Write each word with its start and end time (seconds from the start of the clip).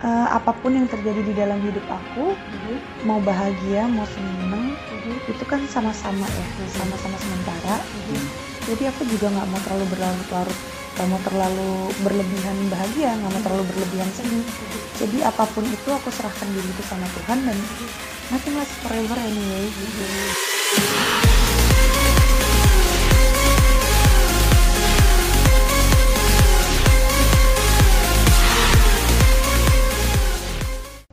eh, 0.00 0.26
apa 0.30 0.52
pun 0.54 0.72
yang 0.72 0.86
terjadi 0.86 1.20
di 1.20 1.32
dalam 1.32 1.60
hidup 1.60 1.84
aku 1.86 2.32
Mhm. 2.32 2.76
mau 3.04 3.20
bahagia 3.20 3.84
mau 3.84 4.08
seneng 4.08 4.72
Mhm. 4.72 5.14
itu 5.28 5.44
kan 5.44 5.60
sama-sama 5.66 6.24
ya 6.24 6.46
sama-sama 6.70 7.16
sementara. 7.16 7.76
Mhm. 8.08 8.24
jadi 8.60 8.92
aku 8.92 9.02
juga 9.08 9.28
nggak 9.28 9.48
mau 9.48 9.60
terlalu 9.60 9.86
berlarut-larut 9.88 10.58
nggak 10.90 11.06
mau 11.08 11.20
terlalu 11.24 11.70
berlebihan 12.00 12.56
bahagia 12.68 13.16
nggak 13.16 13.30
mau 13.30 13.42
terlalu 13.42 13.64
berlebihan 13.72 14.10
sedih. 14.12 14.44
Jadi 15.00 15.24
apa 15.24 15.48
pun 15.48 15.64
itu 15.64 15.88
aku 15.88 16.12
serahkan 16.12 16.48
diri 16.52 16.68
itu 16.68 16.82
sama 16.84 17.08
Tuhan 17.08 17.40
dan 17.40 17.56
nothing 18.28 18.52
lasts 18.54 18.76
forever 18.84 19.16
anyway. 19.16 19.64
Gitu 19.64 20.04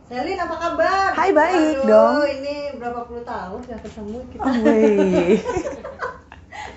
Selin 0.08 0.40
apa 0.40 0.56
kabar? 0.56 1.12
Hai, 1.12 1.36
baik 1.36 1.84
Waduh, 1.84 1.84
dong. 1.84 2.16
Ini 2.40 2.80
berapa 2.80 3.04
puluh 3.04 3.28
tahun 3.28 3.60
nggak 3.60 3.82
ketemu 3.84 4.20
kita. 4.32 4.48
oh. 4.48 4.56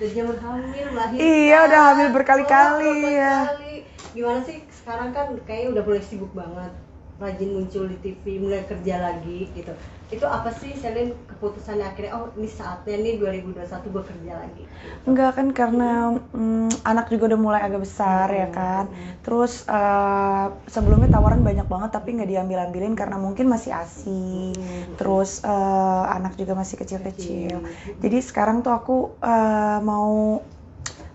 Udah 0.01 0.11
zaman 0.17 0.37
hamil 0.41 0.87
melahirkan. 0.91 1.23
Iya, 1.23 1.57
udah 1.69 1.81
hamil 1.93 2.09
berkali-kali, 2.11 2.91
Oh, 2.91 2.97
ya. 3.07 3.37
berkali-kali. 3.47 3.75
Gimana 4.11 4.41
sih 4.43 4.59
sekarang 4.73 5.15
kan 5.15 5.27
kayaknya 5.47 5.69
udah 5.79 5.83
mulai 5.87 6.03
sibuk 6.03 6.33
banget. 6.35 6.73
Rajin 7.21 7.51
muncul 7.53 7.85
di 7.87 7.97
TV, 8.01 8.41
mulai 8.41 8.65
kerja 8.67 8.97
lagi 8.99 9.47
gitu. 9.53 9.71
Itu 10.11 10.27
apa 10.27 10.51
sih 10.51 10.75
Selin 10.75 11.15
keputusannya 11.31 11.87
akhirnya 11.87 12.13
oh 12.19 12.27
ini 12.35 12.51
saatnya 12.51 12.99
nih 12.99 13.23
2021 13.23 13.95
gue 13.95 14.03
kerja 14.03 14.33
lagi. 14.43 14.63
Enggak 15.07 15.31
kan 15.39 15.49
karena 15.55 16.19
mm, 16.35 16.83
anak 16.83 17.07
juga 17.15 17.31
udah 17.31 17.41
mulai 17.41 17.63
agak 17.63 17.87
besar 17.87 18.27
ya 18.35 18.51
kan. 18.51 18.91
Terus 19.23 19.63
eh, 19.71 20.47
sebelumnya 20.67 21.15
tawaran 21.15 21.47
banyak 21.47 21.71
banget 21.71 21.91
tapi 21.95 22.19
nggak 22.19 22.27
diambil-ambilin 22.27 22.99
karena 22.99 23.17
mungkin 23.23 23.47
masih 23.47 23.71
ASI. 23.71 24.51
Hmm. 24.59 24.99
Terus 24.99 25.47
eh, 25.47 26.05
anak 26.11 26.35
juga 26.35 26.59
masih 26.59 26.75
kecil-kecil. 26.83 27.63
Jadi 28.03 28.19
sekarang 28.19 28.67
tuh 28.67 28.75
aku 28.75 29.15
eh, 29.23 29.79
mau 29.87 30.43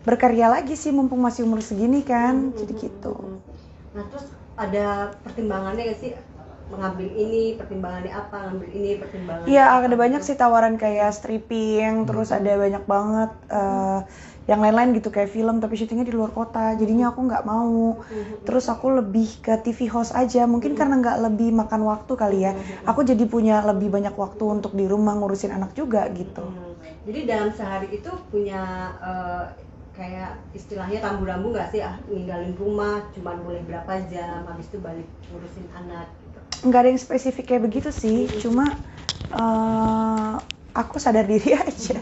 berkarya 0.07 0.47
lagi 0.47 0.79
sih 0.79 0.95
mumpung 0.95 1.19
masih 1.19 1.43
umur 1.43 1.59
segini 1.59 1.99
kan. 1.99 2.55
Jadi 2.55 2.73
gitu. 2.79 3.43
Nah 3.91 4.07
terus 4.07 4.31
ada 4.55 5.11
pertimbangannya 5.19 5.91
gak 5.91 5.99
sih 5.99 6.11
mengambil 6.65 7.09
ini 7.13 7.55
pertimbangannya 7.55 8.13
apa 8.13 8.35
ngambil 8.49 8.69
ini 8.73 8.91
pertimbangannya 8.97 9.49
Iya 9.49 9.63
ada 9.85 9.95
banyak 9.95 10.21
sih 10.25 10.35
tawaran 10.37 10.75
kayak 10.81 11.13
stripping, 11.13 12.09
terus 12.09 12.33
ada 12.33 12.51
banyak 12.57 12.83
banget 12.89 13.31
eh, 13.53 13.99
yang 14.45 14.61
lain-lain 14.61 14.93
gitu 14.93 15.09
kayak 15.09 15.33
film 15.33 15.57
tapi 15.57 15.73
syutingnya 15.73 16.05
di 16.05 16.13
luar 16.13 16.29
kota. 16.29 16.77
Jadinya 16.77 17.09
aku 17.09 17.25
nggak 17.25 17.45
mau. 17.45 17.97
Terus 18.45 18.65
aku 18.69 18.93
lebih 18.93 19.41
ke 19.41 19.57
TV 19.61 19.89
host 19.89 20.13
aja. 20.13 20.45
Mungkin 20.45 20.77
karena 20.77 21.01
nggak 21.01 21.17
lebih 21.29 21.49
makan 21.53 21.81
waktu 21.85 22.13
kali 22.13 22.45
ya. 22.45 22.53
Aku 22.85 23.01
jadi 23.01 23.25
punya 23.25 23.65
lebih 23.65 23.89
banyak 23.89 24.13
waktu 24.13 24.43
untuk 24.45 24.77
di 24.77 24.85
rumah 24.85 25.17
ngurusin 25.17 25.49
anak 25.53 25.73
juga 25.73 26.05
gitu. 26.13 26.45
Hmm. 26.45 26.77
Jadi 27.05 27.19
dalam 27.25 27.49
sehari 27.53 27.89
itu 27.97 28.09
punya 28.29 28.93
eh, 29.01 29.45
kayak 29.97 30.37
istilahnya 30.51 30.99
rambu-rambu 31.01 31.55
nggak 31.55 31.71
sih 31.71 31.79
ah 31.79 31.95
ninggalin 32.11 32.51
rumah 32.59 32.99
cuman 33.15 33.39
boleh 33.47 33.63
berapa 33.63 34.03
jam 34.11 34.43
habis 34.43 34.67
itu 34.69 34.77
balik 34.77 35.07
ngurusin 35.33 35.65
anak. 35.73 36.05
Nggak 36.63 36.79
ada 36.81 36.89
yang 36.93 37.01
spesifik 37.01 37.45
kayak 37.51 37.63
begitu 37.67 37.89
sih. 37.91 38.31
Cuma 38.41 38.83
eh, 39.31 40.33
aku 40.75 40.95
sadar 41.01 41.25
diri 41.27 41.51
aja. 41.67 41.99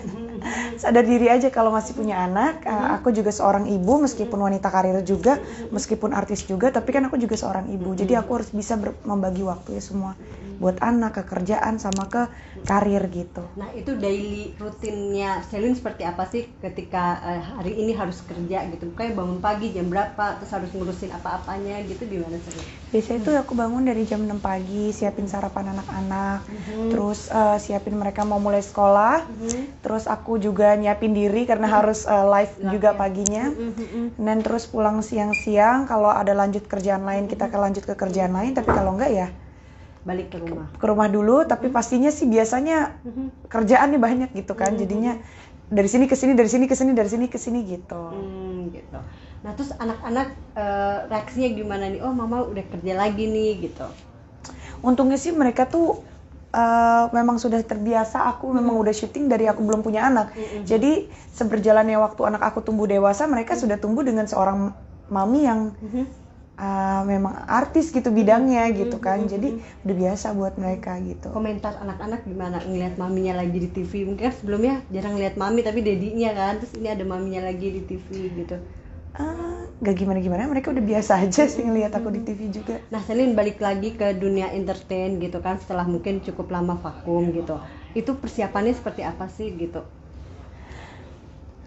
sadar 0.77 1.05
diri 1.07 1.27
aja 1.31 1.47
kalau 1.53 1.71
masih 1.73 1.93
punya 1.97 2.21
anak. 2.27 2.63
Eh, 2.67 2.87
aku 2.97 3.09
juga 3.15 3.31
seorang 3.33 3.65
ibu 3.69 3.93
meskipun 4.05 4.39
wanita 4.39 4.67
karir 4.73 4.99
juga, 5.05 5.39
meskipun 5.73 6.11
artis 6.15 6.45
juga, 6.47 6.69
tapi 6.73 6.89
kan 6.95 7.03
aku 7.07 7.17
juga 7.21 7.35
seorang 7.39 7.69
ibu. 7.71 7.93
Jadi 7.95 8.13
aku 8.17 8.31
harus 8.41 8.49
bisa 8.53 8.75
membagi 9.05 9.43
waktu 9.45 9.79
ya 9.79 9.83
semua 9.83 10.13
buat 10.59 10.77
anak, 10.81 11.17
ke 11.17 11.23
kerjaan 11.25 11.77
sama 11.77 12.07
ke 12.07 12.27
karir 12.63 13.03
gitu. 13.09 13.43
Nah 13.53 13.69
itu 13.73 13.93
daily 13.93 14.57
rutinnya 14.57 15.41
Selin 15.45 15.77
seperti 15.77 16.01
apa 16.03 16.25
sih 16.25 16.49
ketika 16.57 17.21
eh, 17.21 17.41
hari 17.41 17.77
ini 17.77 17.93
harus 17.93 18.25
kerja 18.25 18.65
gitu 18.69 18.93
kayak 18.93 19.13
bangun 19.13 19.39
pagi 19.39 19.69
jam 19.69 19.89
berapa 19.93 20.41
terus 20.41 20.51
harus 20.51 20.69
ngurusin 20.73 21.13
apa-apanya 21.13 21.85
gitu 21.85 22.05
gimana 22.07 22.37
Selin? 22.41 22.65
Biasanya 22.89 23.19
itu 23.25 23.31
aku 23.33 23.53
bangun 23.53 23.83
dari 23.85 24.05
jam 24.05 24.21
6 24.21 24.37
pagi, 24.37 24.93
siapin 24.93 25.25
sarapan 25.25 25.73
anak-anak, 25.73 26.45
Mhm. 26.45 26.89
terus 26.93 27.29
eh, 27.29 27.57
siapin 27.57 27.97
mereka 27.97 28.21
mau 28.21 28.37
mulai 28.37 28.61
sekolah, 28.61 29.25
Mhm. 29.29 29.81
terus 29.81 30.05
aku 30.05 30.37
juga 30.37 30.73
nyiapin 30.77 31.13
diri 31.13 31.45
karena 31.45 31.67
harus 31.67 32.05
eh, 32.05 32.25
live 32.25 32.53
juga 32.69 32.89
ya. 32.93 32.97
paginya. 32.97 33.45
Mhm. 33.49 34.17
Dan 34.17 34.45
terus 34.45 34.69
pulang 34.69 35.01
siang-siang 35.01 35.89
kalau 35.89 36.09
ada 36.13 36.33
lanjut 36.33 36.69
kerjaan 36.69 37.01
lain 37.01 37.25
kita 37.25 37.49
ke 37.49 37.57
lanjut 37.57 37.83
ke 37.85 37.93
kerjaan 37.97 38.33
lain, 38.33 38.53
tapi 38.53 38.69
kalau 38.69 38.93
enggak 38.93 39.09
ya 39.11 39.27
balik 40.03 40.35
ke 40.35 40.37
rumah. 40.39 40.67
ke 40.75 40.85
rumah 40.85 41.07
dulu. 41.07 41.47
Tapi 41.47 41.71
pastinya 41.71 42.11
sih 42.11 42.27
biasanya 42.27 42.99
Mhm. 43.03 43.47
kerjaannya 43.47 43.99
banyak 43.99 44.29
gitu 44.35 44.53
kan, 44.53 44.75
jadinya 44.75 45.15
dari 45.71 45.89
sini 45.89 46.05
ke 46.05 46.15
sini, 46.15 46.35
dari 46.35 46.49
sini 46.51 46.65
ke 46.67 46.75
sini, 46.75 46.91
dari 46.93 47.09
sini 47.09 47.25
ke 47.31 47.39
sini 47.39 47.59
gitu. 47.65 48.03
Hmm, 48.11 48.69
gitu. 48.69 48.99
Nah 49.43 49.51
terus 49.55 49.71
anak-anak 49.75 50.27
eh, 50.53 50.97
reaksinya 51.09 51.49
gimana 51.51 51.83
nih? 51.89 51.99
Oh 52.03 52.13
mama 52.13 52.43
udah 52.45 52.63
kerja 52.67 52.93
lagi 52.93 53.25
nih 53.25 53.67
gitu. 53.69 53.87
Untungnya 54.83 55.15
sih 55.15 55.31
mereka 55.31 55.65
tuh 55.65 56.03
eh, 56.53 57.05
memang 57.15 57.41
sudah 57.41 57.57
terbiasa 57.65 58.29
aku 58.29 58.53
memang 58.53 58.77
udah 58.77 58.93
syuting 58.93 59.25
dari 59.25 59.49
aku 59.49 59.65
belum 59.65 59.81
punya 59.81 60.05
anak. 60.11 60.35
Jadi 60.67 61.09
seberjalannya 61.33 61.97
waktu 61.97 62.21
anak 62.29 62.43
aku 62.53 62.61
tumbuh 62.61 62.85
dewasa, 62.85 63.25
mereka 63.25 63.57
sudah 63.57 63.79
tumbuh 63.81 64.05
dengan 64.05 64.27
seorang 64.29 64.69
mami 65.09 65.49
yang 65.49 65.73
eh, 66.63 67.01
memang 67.11 67.33
artis 67.59 67.85
gitu 67.95 68.09
bidangnya 68.19 68.63
gitu 68.79 68.97
kan. 69.05 69.19
Jadi 69.33 69.47
udah 69.83 69.95
biasa 70.03 70.27
buat 70.39 70.53
mereka 70.63 70.91
gitu. 71.09 71.27
Komentar 71.37 71.73
anak-anak 71.83 72.21
gimana 72.29 72.57
ngelihat 72.67 72.93
maminya 73.01 73.33
lagi 73.41 73.57
di 73.63 73.69
TV? 73.75 73.91
Mungkin 74.07 74.23
kan 74.29 74.33
sebelumnya 74.39 74.73
jarang 74.93 75.15
lihat 75.21 75.35
mami 75.41 75.61
tapi 75.67 75.79
dedinya 75.89 76.29
kan. 76.39 76.53
Terus 76.61 76.73
ini 76.79 76.87
ada 76.95 77.03
maminya 77.11 77.41
lagi 77.49 77.67
di 77.75 77.81
TV 77.89 78.07
gitu. 78.39 78.55
Eh, 79.13 79.59
gak 79.85 79.95
gimana-gimana, 80.01 80.49
mereka 80.49 80.73
udah 80.73 80.85
biasa 80.91 81.11
aja 81.21 81.43
sih 81.53 81.61
ngelihat 81.67 81.93
aku 81.93 82.09
di 82.15 82.21
TV 82.25 82.41
juga. 82.49 82.75
Nah, 82.93 83.01
Selin 83.07 83.31
balik 83.39 83.57
lagi 83.61 83.93
ke 83.99 84.07
dunia 84.17 84.47
entertain 84.59 85.21
gitu 85.21 85.37
kan 85.45 85.55
setelah 85.61 85.85
mungkin 85.93 86.15
cukup 86.25 86.47
lama 86.55 86.73
vakum 86.81 87.23
gitu. 87.37 87.55
Itu 87.93 88.17
persiapannya 88.21 88.73
seperti 88.73 89.01
apa 89.05 89.25
sih 89.29 89.53
gitu? 89.53 89.81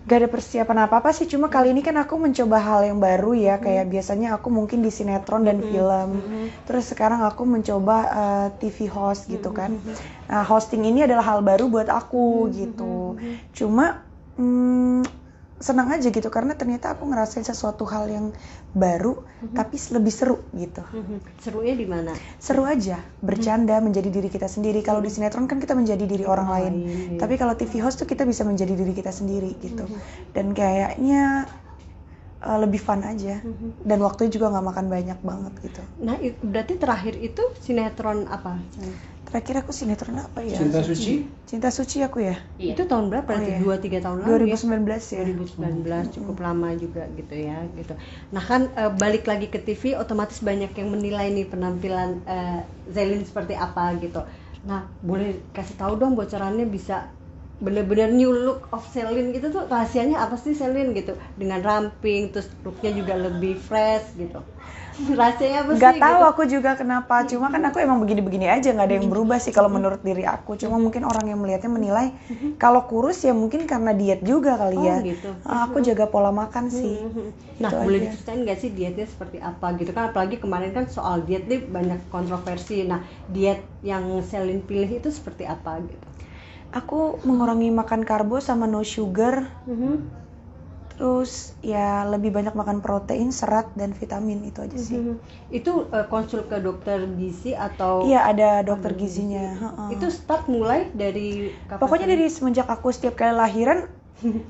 Gak 0.06 0.18
ada 0.22 0.30
persiapan 0.30 0.78
apa-apa 0.86 1.10
sih, 1.10 1.26
cuma 1.26 1.50
kali 1.50 1.74
ini 1.74 1.82
kan 1.82 1.98
aku 1.98 2.14
mencoba 2.14 2.62
hal 2.62 2.80
yang 2.86 2.98
baru 3.02 3.34
ya, 3.34 3.58
kayak 3.58 3.90
biasanya 3.90 4.38
aku 4.38 4.48
mungkin 4.54 4.78
di 4.86 4.90
sinetron 4.94 5.42
dan 5.42 5.58
film. 5.66 6.22
Terus 6.62 6.84
sekarang 6.94 7.26
aku 7.26 7.42
mencoba 7.42 7.96
eh, 8.22 8.46
TV 8.62 8.86
host 8.86 9.26
gitu 9.26 9.50
kan. 9.50 9.82
Nah, 10.30 10.42
hosting 10.46 10.86
ini 10.86 11.02
adalah 11.06 11.26
hal 11.26 11.40
baru 11.42 11.66
buat 11.66 11.90
aku 11.90 12.54
gitu. 12.54 13.18
Cuma 13.50 14.06
hmm, 14.38 15.02
senang 15.56 15.88
aja 15.88 16.12
gitu 16.12 16.28
karena 16.28 16.52
ternyata 16.52 16.92
aku 16.92 17.08
ngerasain 17.08 17.40
sesuatu 17.40 17.88
hal 17.88 18.12
yang 18.12 18.26
baru 18.76 19.24
tapi 19.56 19.80
lebih 19.92 20.12
seru 20.12 20.36
gitu. 20.52 20.84
Serunya 21.40 21.72
di 21.72 21.88
mana? 21.88 22.12
Seru 22.36 22.68
aja, 22.68 23.00
bercanda 23.24 23.80
menjadi 23.80 24.12
diri 24.12 24.28
kita 24.28 24.48
sendiri. 24.48 24.84
Kalau 24.84 25.00
di 25.00 25.08
sinetron 25.08 25.48
kan 25.48 25.56
kita 25.56 25.72
menjadi 25.72 26.04
diri 26.04 26.24
orang 26.28 26.48
lain. 26.48 26.72
lain, 26.84 27.16
iya. 27.16 27.20
Tapi 27.20 27.34
kalau 27.40 27.56
TV 27.56 27.80
host 27.80 28.00
tuh 28.00 28.08
kita 28.08 28.28
bisa 28.28 28.44
menjadi 28.44 28.72
diri 28.76 28.92
kita 28.92 29.12
sendiri 29.12 29.56
gitu. 29.60 29.88
Dan 30.36 30.52
kayaknya 30.52 31.48
uh, 32.46 32.58
lebih 32.62 32.78
fun 32.78 33.02
aja. 33.02 33.42
Dan 33.82 33.98
waktunya 34.06 34.30
juga 34.30 34.54
nggak 34.54 34.66
makan 34.70 34.86
banyak 34.86 35.18
banget 35.26 35.52
gitu. 35.66 35.82
Nah, 35.98 36.16
itu 36.22 36.38
berarti 36.46 36.74
terakhir 36.78 37.14
itu 37.18 37.42
sinetron 37.58 38.30
apa? 38.30 38.62
Terakhir 39.26 39.66
aku 39.66 39.74
sinetron 39.74 40.22
apa 40.22 40.38
ya? 40.46 40.54
Cinta 40.54 40.86
Suci? 40.86 41.26
Cinta 41.50 41.68
Suci 41.74 41.98
aku 42.06 42.22
ya. 42.22 42.38
Itu 42.62 42.86
tahun 42.86 43.10
berapa? 43.10 43.26
Oh, 43.26 43.34
Berarti 43.34 43.52
iya. 43.58 43.98
2 43.98 43.98
3 43.98 44.04
tahun 44.06 44.18
lalu 44.22 44.54
ya? 44.54 44.56
2019 44.56 44.86
ya. 44.86 45.22
2019 45.26 46.14
cukup 46.14 46.36
lama 46.38 46.68
juga 46.78 47.02
gitu 47.10 47.34
ya 47.34 47.58
gitu. 47.74 47.98
Nah 48.30 48.42
kan 48.46 48.70
eh, 48.70 48.92
balik 48.94 49.26
lagi 49.26 49.50
ke 49.50 49.58
TV 49.58 49.98
otomatis 49.98 50.38
banyak 50.38 50.70
yang 50.78 50.88
menilai 50.94 51.34
nih 51.34 51.46
penampilan 51.50 52.22
eh, 52.22 52.62
Zelin 52.86 53.26
seperti 53.26 53.58
apa 53.58 53.98
gitu. 53.98 54.22
Nah 54.62 54.86
boleh 55.02 55.50
kasih 55.50 55.74
tahu 55.74 55.98
dong 55.98 56.14
bocorannya 56.14 56.70
bisa 56.70 57.10
bener-bener 57.56 58.12
new 58.12 58.32
look 58.36 58.68
of 58.68 58.84
Selin 58.92 59.32
gitu 59.32 59.48
tuh 59.48 59.64
rahasianya 59.64 60.20
apa 60.20 60.36
sih 60.36 60.52
Selin 60.52 60.92
gitu 60.92 61.16
dengan 61.40 61.64
ramping 61.64 62.28
terus 62.28 62.52
looknya 62.60 62.92
juga 62.92 63.16
lebih 63.16 63.56
fresh 63.56 64.12
gitu 64.14 64.44
rahasianya 65.20 65.64
apa 65.64 65.72
Gak 65.76 65.92
sih 65.96 66.00
tahu 66.00 66.18
gitu? 66.20 66.30
aku 66.32 66.42
juga 66.48 66.70
kenapa. 66.76 67.14
Cuma 67.28 67.52
kan 67.52 67.60
aku 67.68 67.78
emang 67.84 68.00
begini-begini 68.00 68.46
aja, 68.48 68.72
nggak 68.72 68.86
ada 68.88 68.96
yang 68.96 69.08
berubah 69.12 69.36
sih 69.36 69.52
kalau 69.52 69.68
menurut 69.68 70.00
diri 70.00 70.24
aku. 70.24 70.56
Cuma 70.56 70.80
mungkin 70.80 71.04
orang 71.04 71.26
yang 71.28 71.38
melihatnya 71.42 71.68
menilai 71.68 72.06
kalau 72.56 72.88
kurus 72.88 73.20
ya 73.24 73.36
mungkin 73.36 73.68
karena 73.68 73.92
diet 73.92 74.24
juga 74.24 74.56
kali 74.56 74.76
Oh, 74.80 74.84
ya. 74.88 74.96
gitu. 75.04 75.28
Ah, 75.44 75.68
Aku 75.68 75.84
jaga 75.84 76.08
pola 76.08 76.32
makan 76.32 76.72
sih. 76.72 76.96
Nah, 77.60 77.68
Itu 77.72 77.76
boleh 77.84 77.98
diceritain 78.08 78.40
nggak 78.44 78.58
sih 78.60 78.70
dietnya 78.72 79.04
seperti 79.04 79.36
apa 79.40 79.66
gitu 79.76 79.90
kan? 79.92 80.12
Apalagi 80.12 80.36
kemarin 80.40 80.72
kan 80.72 80.84
soal 80.88 81.20
diet 81.28 81.44
nih 81.44 81.60
banyak 81.68 82.00
kontroversi. 82.08 82.84
Nah, 82.88 83.00
diet 83.28 83.60
yang 83.84 84.04
Selin 84.24 84.64
pilih 84.64 84.88
itu 85.00 85.08
seperti 85.12 85.44
apa 85.44 85.76
gitu? 85.84 86.06
Aku 86.76 87.16
mengurangi 87.24 87.72
makan 87.72 88.04
karbo 88.04 88.36
sama 88.44 88.68
no 88.68 88.84
sugar. 88.84 89.48
Terus 90.96 91.52
ya 91.60 92.08
lebih 92.08 92.32
banyak 92.32 92.56
makan 92.56 92.80
protein, 92.80 93.28
serat 93.28 93.68
dan 93.76 93.92
vitamin 93.92 94.40
itu 94.48 94.64
aja 94.64 94.76
sih. 94.80 94.96
Mhm. 94.96 95.14
Itu 95.52 95.92
eh, 95.92 96.08
konsul 96.08 96.48
ke 96.48 96.56
dokter 96.56 97.04
gizi 97.20 97.52
atau 97.52 98.00
Iya 98.08 98.24
ada 98.24 98.48
dokter 98.64 98.96
gizinya. 98.96 99.44
heeh. 99.60 99.88
itu 100.00 100.08
start 100.08 100.48
mulai 100.48 100.88
dari 100.96 101.52
kapan? 101.68 101.80
Pokoknya 101.84 102.06
dari 102.16 102.24
semenjak 102.32 102.64
aku 102.64 102.88
setiap 102.96 103.12
kali 103.20 103.36
lahiran 103.36 103.92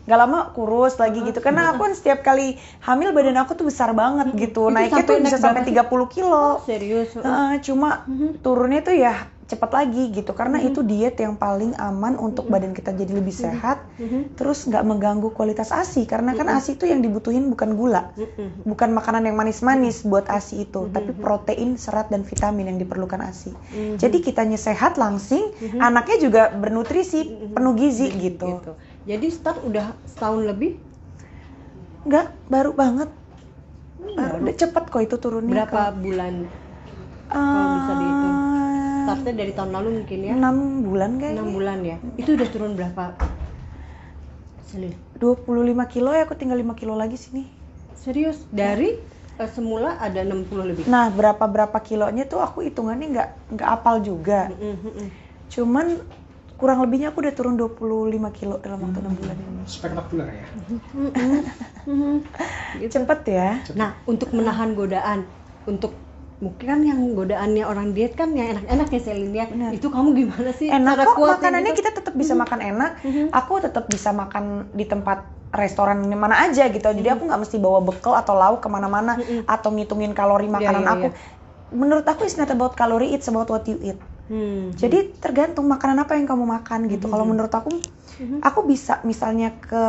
nggak 0.07 0.19
lama 0.23 0.55
kurus 0.55 0.95
lagi 1.03 1.19
gitu 1.27 1.43
karena 1.43 1.75
aku 1.75 1.91
kan 1.91 1.95
setiap 1.99 2.23
kali 2.23 2.55
hamil 2.87 3.11
badan 3.11 3.35
aku 3.43 3.59
tuh 3.59 3.67
besar 3.67 3.91
banget 3.99 4.31
gitu 4.39 4.71
Itu 4.71 4.75
naiknya 4.79 5.03
tuh 5.03 5.19
bisa 5.19 5.35
naik 5.35 5.43
sampai 5.43 5.63
berapa 5.67 5.71
30 5.91 6.07
kilo 6.07 6.63
serius. 6.63 7.11
Heeh, 7.19 7.59
cuma 7.67 8.07
turunnya 8.47 8.87
tuh 8.87 8.95
ya 8.95 9.27
cepat 9.47 9.71
lagi 9.73 10.11
gitu. 10.11 10.35
Karena 10.35 10.59
itu 10.63 10.83
diet 10.83 11.17
yang 11.23 11.39
paling 11.39 11.73
aman 11.79 12.19
untuk 12.19 12.51
badan 12.51 12.75
kita 12.75 12.91
jadi 12.95 13.13
lebih 13.15 13.35
sehat 13.35 13.79
terus 14.37 14.67
nggak 14.69 14.85
mengganggu 14.85 15.29
kualitas 15.33 15.71
asi. 15.73 16.05
Karena 16.05 16.35
kan 16.37 16.47
asi 16.53 16.77
itu 16.77 16.85
yang 16.85 17.01
dibutuhin 17.01 17.49
bukan 17.53 17.73
gula 17.79 18.13
Mhm. 18.17 18.67
bukan 18.67 18.91
makanan 18.99 19.23
yang 19.31 19.37
manis-manis 19.39 20.03
buat 20.03 20.27
asi 20.27 20.67
itu 20.67 20.91
tapi 20.91 21.15
protein 21.15 21.79
serat 21.79 22.11
dan 22.11 22.27
vitamin 22.27 22.75
yang 22.75 22.79
diperlukan 22.83 23.23
asi. 23.23 23.55
Jadi 23.97 24.19
kitanya 24.27 24.59
sehat 24.59 24.99
langsing 24.99 25.55
anaknya 25.79 26.17
juga 26.21 26.43
bernutrisi 26.51 27.21
penuh 27.55 27.75
gizi 27.79 28.11
gitu. 28.19 28.59
Gitu. 28.59 28.73
Jadi 29.07 29.27
start 29.31 29.63
udah 29.63 29.87
setahun 30.03 30.43
lebih? 30.51 30.83
Nggak 32.07 32.27
baru 32.51 32.73
banget. 32.75 33.11
Baru 34.17 34.35
udah 34.43 34.57
cepet 34.57 34.85
kok 34.93 35.03
itu 35.03 35.17
turunnya 35.23 35.67
berapa 35.67 35.83
bulan? 35.95 36.35
Kalau 37.31 37.96
Startnya 39.17 39.33
dari 39.33 39.53
tahun 39.57 39.71
lalu 39.73 39.89
mungkin 40.05 40.19
ya? 40.21 40.33
enam 40.37 40.57
bulan 40.85 41.11
kayaknya 41.17 41.41
6 41.41 41.57
bulan 41.57 41.79
ya. 41.81 41.97
Itu 42.21 42.31
udah 42.37 42.49
turun 42.53 42.73
berapa? 42.77 43.05
Selin. 44.69 44.93
25 45.17 45.89
kilo 45.89 46.13
ya 46.13 46.29
aku 46.29 46.37
tinggal 46.37 46.61
5 46.61 46.77
kilo 46.77 46.93
lagi 46.93 47.17
sini 47.17 47.49
Serius? 47.97 48.45
Dari 48.53 48.93
eh, 49.41 49.49
semula 49.49 49.97
ada 49.97 50.21
60 50.21 50.69
lebih. 50.69 50.85
nah 50.85 51.09
berapa 51.09 51.41
berapa 51.49 51.79
kilonya 51.81 52.29
tuh 52.29 52.45
aku 52.45 52.61
hitungannya 52.61 53.07
nggak 53.09 53.29
nggak 53.57 53.69
apal 53.73 54.05
juga 54.05 54.53
Mhm, 54.53 54.77
mhm. 54.85 55.07
cuman 55.49 55.87
kurang 56.57 56.85
lebihnya 56.85 57.09
aku 57.13 57.25
udah 57.25 57.33
turun 57.33 57.57
25 57.57 58.29
kilo 58.37 58.61
dalam 58.61 58.85
waktu 58.85 59.01
6 59.01 59.15
bulan 59.17 59.37
ini 59.37 59.65
spektakuler 59.65 60.29
ya. 60.29 60.47
Gitu. 62.77 62.93
cepet 62.93 63.21
ya 63.31 63.51
Nah, 63.73 63.97
untuk 64.05 64.29
menahan 64.37 64.77
godaan, 64.77 65.25
untuk 65.65 65.97
mungkin 66.37 66.67
kan 66.69 66.81
yang 66.85 67.01
godaannya 67.17 67.65
orang 67.65 67.97
diet 67.97 68.13
kan 68.13 68.37
yang 68.37 68.53
enak-enak 68.53 68.89
ya 68.93 69.01
Selin 69.01 69.33
ya. 69.33 69.49
Benar. 69.49 69.71
Itu 69.73 69.89
kamu 69.89 70.09
gimana 70.13 70.51
sih? 70.53 70.69
enak 70.69 70.93
cara 70.93 71.05
kok 71.09 71.17
makanannya 71.17 71.73
gitu? 71.73 71.81
kita 71.81 71.91
tetap 71.97 72.15
bisa 72.17 72.33
makan 72.37 72.61
enak 72.61 72.91
aku 73.33 73.53
tetap 73.65 73.85
bisa 73.89 74.11
makan 74.13 74.69
di 74.77 74.85
tempat 74.85 75.25
restoran 75.55 76.05
mana 76.13 76.45
aja 76.45 76.69
gitu 76.69 76.85
jadi 76.85 77.17
aku 77.17 77.25
nggak 77.25 77.41
mesti 77.41 77.57
bawa 77.57 77.81
bekal 77.81 78.13
atau 78.13 78.37
lauk 78.37 78.61
ke 78.61 78.69
mana-mana 78.69 79.17
atau 79.49 79.73
ngitungin 79.73 80.13
kalori 80.13 80.51
makanan 80.51 80.85
iya, 80.85 80.93
aku 80.93 81.07
menurut 81.73 82.05
aku 82.05 82.29
it's 82.29 82.37
not 82.37 82.51
about 82.53 82.77
kalori 82.77 83.15
it's 83.17 83.31
about 83.31 83.49
what 83.49 83.65
you 83.65 83.81
eat 83.81 83.97
Hmm. 84.27 84.75
jadi 84.75 85.15
tergantung 85.17 85.67
makanan 85.67 86.03
apa 86.03 86.19
yang 86.19 86.27
kamu 86.27 86.45
makan 86.45 86.91
gitu. 86.91 87.07
Kalau 87.07 87.23
menurut 87.23 87.51
aku 87.51 87.71
aku 88.41 88.61
bisa 88.65 88.99
misalnya 89.03 89.53
ke 89.57 89.83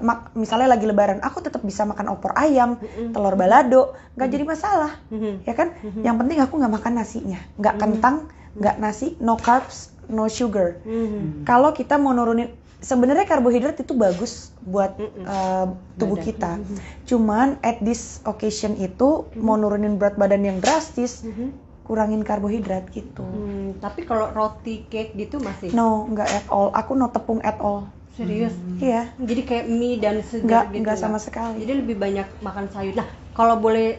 mak- 0.00 0.34
misalnya 0.34 0.74
lagi 0.74 0.84
lebaran 0.84 1.22
aku 1.22 1.40
tetap 1.40 1.62
bisa 1.62 1.86
makan 1.86 2.10
opor 2.10 2.34
ayam 2.34 2.76
telur 3.12 3.32
balado 3.32 3.94
nggak 4.12 4.28
jadi 4.28 4.44
masalah 4.44 4.92
Mhm. 5.08 5.46
ya 5.46 5.54
kan? 5.54 5.72
Yang 6.00 6.16
penting 6.20 6.38
aku 6.38 6.54
nggak 6.56 6.74
makan 6.74 6.92
nasinya 6.96 7.40
nggak 7.56 7.74
kentang 7.76 8.16
nggak 8.54 8.76
nasi 8.76 9.14
no 9.18 9.36
carbs 9.36 9.88
no 10.08 10.26
sugar. 10.26 10.80
Mhm. 10.82 11.44
kalau 11.44 11.70
kita 11.70 11.96
mau 11.96 12.10
nurunin 12.10 12.48
sebenarnya 12.78 13.26
karbohidrat 13.26 13.74
itu 13.74 13.90
bagus 13.92 14.54
buat 14.62 14.94
uh, 14.98 15.66
tubuh 15.94 16.14
Badan. 16.14 16.26
kita. 16.26 16.52
Cuman 17.04 17.58
at 17.60 17.80
this 17.80 18.22
occasion 18.22 18.74
itu 18.74 19.26
mau 19.34 19.54
nurunin 19.54 19.96
berat 19.96 20.14
badan 20.14 20.42
yang 20.42 20.58
drastis 20.58 21.22
kurangin 21.88 22.22
karbohidrat 22.22 22.84
gitu 22.92 23.24
Hmm, 23.24 23.80
tapi 23.80 24.04
kalau 24.04 24.28
roti 24.30 24.84
cake 24.92 25.16
gitu 25.16 25.40
masih 25.40 25.72
no 25.72 26.04
nggak 26.12 26.28
at 26.28 26.44
all 26.52 26.68
aku 26.70 26.92
no 26.92 27.08
tepung 27.08 27.40
at 27.40 27.56
all 27.64 27.88
serius. 28.12 28.52
iya 28.82 29.08
Jadi 29.16 29.42
kayak 29.46 29.66
mie 29.70 29.96
dan 29.96 30.20
segar 30.20 30.44
nggak 30.44 30.64
gitu. 30.68 30.80
nggak 30.84 30.96
sama 30.98 31.16
nggak? 31.16 31.24
sekali 31.24 31.56
Jadi 31.64 31.72
lebih 31.80 31.96
banyak 31.96 32.26
makan 32.42 32.66
sayur. 32.68 32.94
Nah, 32.98 33.06
kalau 33.32 33.56
boleh 33.62 33.94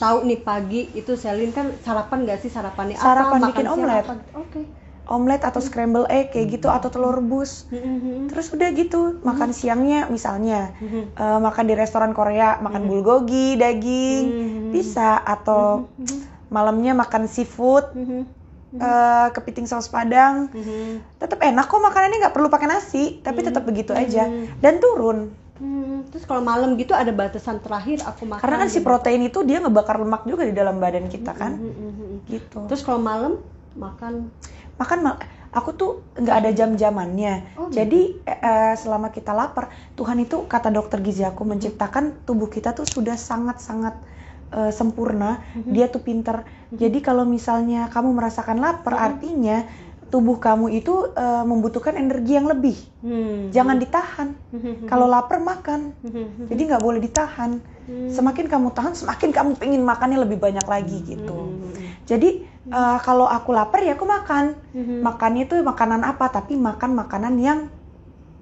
tahu 0.00 0.24
nih 0.24 0.40
pagi 0.40 0.80
itu 0.96 1.12
Selin 1.14 1.52
kan 1.52 1.68
sarapan 1.84 2.24
nggak 2.24 2.38
sih 2.40 2.50
sarapannya 2.50 2.96
apa? 2.96 3.04
Sarapan 3.04 3.40
bikin 3.52 3.66
omelet. 3.68 4.04
Oke. 4.34 4.60
omelet 5.10 5.42
atau 5.42 5.58
scramble 5.58 6.06
egg 6.06 6.30
kayak 6.30 6.46
gitu 6.54 6.68
atau 6.70 6.86
telur 6.86 7.18
rebus 7.18 7.66
Mhm. 7.68 8.30
terus 8.30 8.46
udah 8.54 8.68
gitu 8.72 9.18
makan 9.26 9.50
siangnya 9.50 10.06
misalnya 10.06 10.70
eh, 11.18 11.38
makan 11.42 11.64
di 11.66 11.74
restoran 11.74 12.14
Korea 12.14 12.62
makan 12.62 12.86
bulgogi 12.86 13.58
daging 13.58 14.24
bisa 14.70 15.18
atau 15.18 15.90
malamnya 16.50 16.92
makan 16.92 17.24
seafood 17.24 17.86
Mhm. 17.94 18.20
eh, 18.70 19.28
kepiting 19.32 19.66
saus 19.66 19.86
padang. 19.86 20.46
Mhm. 20.50 21.18
tetap 21.18 21.38
enak 21.40 21.66
kok 21.66 21.78
makanannya 21.78 22.18
nggak 22.20 22.34
perlu 22.34 22.46
pakai 22.46 22.68
nasi 22.68 23.18
tapi 23.18 23.40
tetap 23.40 23.62
begitu 23.62 23.90
aja. 23.90 24.26
Dan 24.58 24.78
turun. 24.78 25.30
Hmm, 25.60 26.08
terus 26.08 26.24
kalau 26.24 26.40
malam 26.40 26.72
gitu 26.74 26.96
ada 26.96 27.12
batasan 27.12 27.60
terakhir 27.60 28.00
aku 28.00 28.24
makan. 28.24 28.40
karena 28.40 28.56
kan 28.56 28.68
si 28.68 28.80
gitu. 28.80 28.88
protein 28.88 29.20
itu 29.20 29.44
dia 29.44 29.60
ngebakar 29.60 30.00
lemak 30.00 30.24
juga 30.24 30.48
di 30.48 30.56
dalam 30.56 30.80
badan 30.80 31.04
kita 31.06 31.36
kan. 31.36 31.60
Mhm, 31.60 31.68
mhm. 31.68 32.10
gitu. 32.26 32.60
Terus 32.64 32.80
kalau 32.80 32.96
malam 32.96 33.36
makan? 33.76 34.32
Makan 34.80 34.98
mal- 35.04 35.20
aku 35.52 35.70
tuh 35.74 35.90
nggak 36.16 36.36
ada 36.40 36.50
jam-jamannya. 36.50 37.34
Oh, 37.58 37.68
jadi 37.68 38.16
eh, 38.24 38.38
eh, 38.40 38.74
selama 38.74 39.10
kita 39.10 39.34
lapar 39.34 39.68
Tuhan 39.92 40.16
itu 40.22 40.46
kata 40.46 40.70
dokter 40.70 41.02
gizi 41.02 41.26
aku 41.26 41.44
menciptakan 41.44 42.24
tubuh 42.24 42.48
kita 42.48 42.72
tuh 42.72 42.86
sudah 42.86 43.18
sangat-sangat 43.18 43.98
eh, 44.50 44.72
sempurna 44.74 45.40
dia 45.66 45.86
tuh 45.86 46.02
pinter. 46.02 46.42
Jadi 46.70 47.02
kalau 47.02 47.26
misalnya 47.26 47.90
kamu 47.90 48.14
merasakan 48.14 48.62
lapar 48.62 48.94
artinya 48.94 49.66
tubuh 50.10 50.42
kamu 50.42 50.74
itu 50.74 51.10
eh, 51.14 51.44
membutuhkan 51.46 51.94
energi 51.94 52.34
yang 52.34 52.50
lebih. 52.50 52.76
Hmm. 53.00 53.48
jangan 53.48 53.80
ditahan. 53.80 54.28
Mhm, 54.52 54.84
kalau 54.84 55.08
lapar 55.08 55.40
makan. 55.40 55.96
Mhm. 56.04 56.50
jadi 56.50 56.60
nggak 56.74 56.82
boleh 56.84 57.00
ditahan. 57.00 57.62
Semakin 57.90 58.46
kamu 58.46 58.70
tahan 58.70 58.94
semakin 58.94 59.34
kamu 59.34 59.50
pengen 59.58 59.82
makannya 59.82 60.22
lebih 60.22 60.38
banyak 60.38 60.66
lagi 60.66 60.98
gitu. 61.16 61.34
Mhm. 61.34 62.06
jadi 62.06 62.28
eh, 62.70 62.98
kalau 63.06 63.26
aku 63.26 63.50
lapar 63.56 63.80
ya 63.82 63.94
aku 63.96 64.06
makan. 64.06 64.54
Mhm. 64.74 65.00
makannya 65.00 65.42
itu 65.48 65.54
makanan 65.62 66.02
apa? 66.04 66.26
Tapi 66.28 66.54
makan 66.58 66.90
makanan 66.94 67.34
yang 67.40 67.58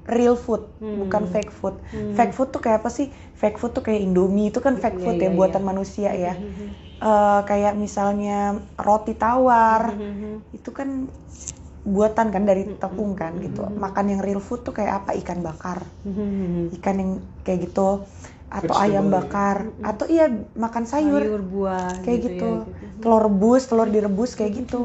real 0.09 0.35
food 0.35 0.65
Hmm. 0.81 1.05
bukan 1.05 1.23
fake 1.29 1.53
food 1.53 1.77
Hmm. 1.93 2.17
fake 2.17 2.35
food 2.35 2.49
tuh 2.51 2.61
kayak 2.61 2.81
apa 2.83 2.91
sih 2.91 3.07
fake 3.37 3.61
food 3.61 3.73
tuh 3.77 3.85
kayak 3.85 4.01
indomie 4.03 4.49
itu 4.49 4.59
kan 4.59 4.75
fake 4.75 4.99
Iya, 4.99 5.05
food 5.05 5.17
iya, 5.21 5.29
ya 5.29 5.37
buatan 5.37 5.63
iya. 5.63 5.69
manusia 5.69 6.11
ya 6.17 6.35
Mhm. 6.35 6.67
Eh, 6.99 7.41
kayak 7.47 7.79
misalnya 7.79 8.59
roti 8.75 9.15
tawar 9.15 9.95
Mhm. 9.95 10.51
itu 10.51 10.71
kan 10.75 11.07
buatan 11.87 12.29
kan 12.29 12.43
dari 12.43 12.67
tepung 12.75 13.15
kan 13.15 13.38
gitu 13.38 13.62
makan 13.65 14.12
yang 14.12 14.21
real 14.21 14.43
food 14.43 14.61
tuh 14.61 14.75
kayak 14.75 15.05
apa 15.05 15.15
ikan 15.23 15.41
bakar 15.41 15.87
ikan 16.75 16.97
yang 16.99 17.11
kayak 17.41 17.71
gitu 17.71 18.03
atau 18.49 18.73
Vegetable 18.73 18.85
ayam 18.88 19.05
ya. 19.05 19.12
bakar 19.12 19.57
atau 19.85 20.05
iya 20.09 20.26
makan 20.57 20.85
sayur, 20.88 21.21
sayur 21.21 21.43
buah 21.45 22.00
kayak 22.00 22.19
gitu, 22.25 22.33
gitu, 22.33 22.47
ya, 22.49 22.64
gitu. 22.64 23.00
telur 23.05 23.21
rebus 23.28 23.62
telur 23.69 23.88
direbus 23.93 24.31
kayak 24.33 24.52
gitu. 24.64 24.81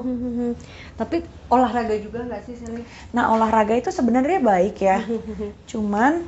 Tapi 1.00 1.24
olahraga 1.48 1.96
juga 1.96 2.20
nggak 2.28 2.42
sih 2.44 2.56
Sally? 2.60 2.84
nah 3.16 3.32
olahraga 3.32 3.78
itu 3.78 3.88
sebenarnya 3.94 4.42
baik 4.42 4.76
ya 4.82 5.00
cuman 5.72 6.28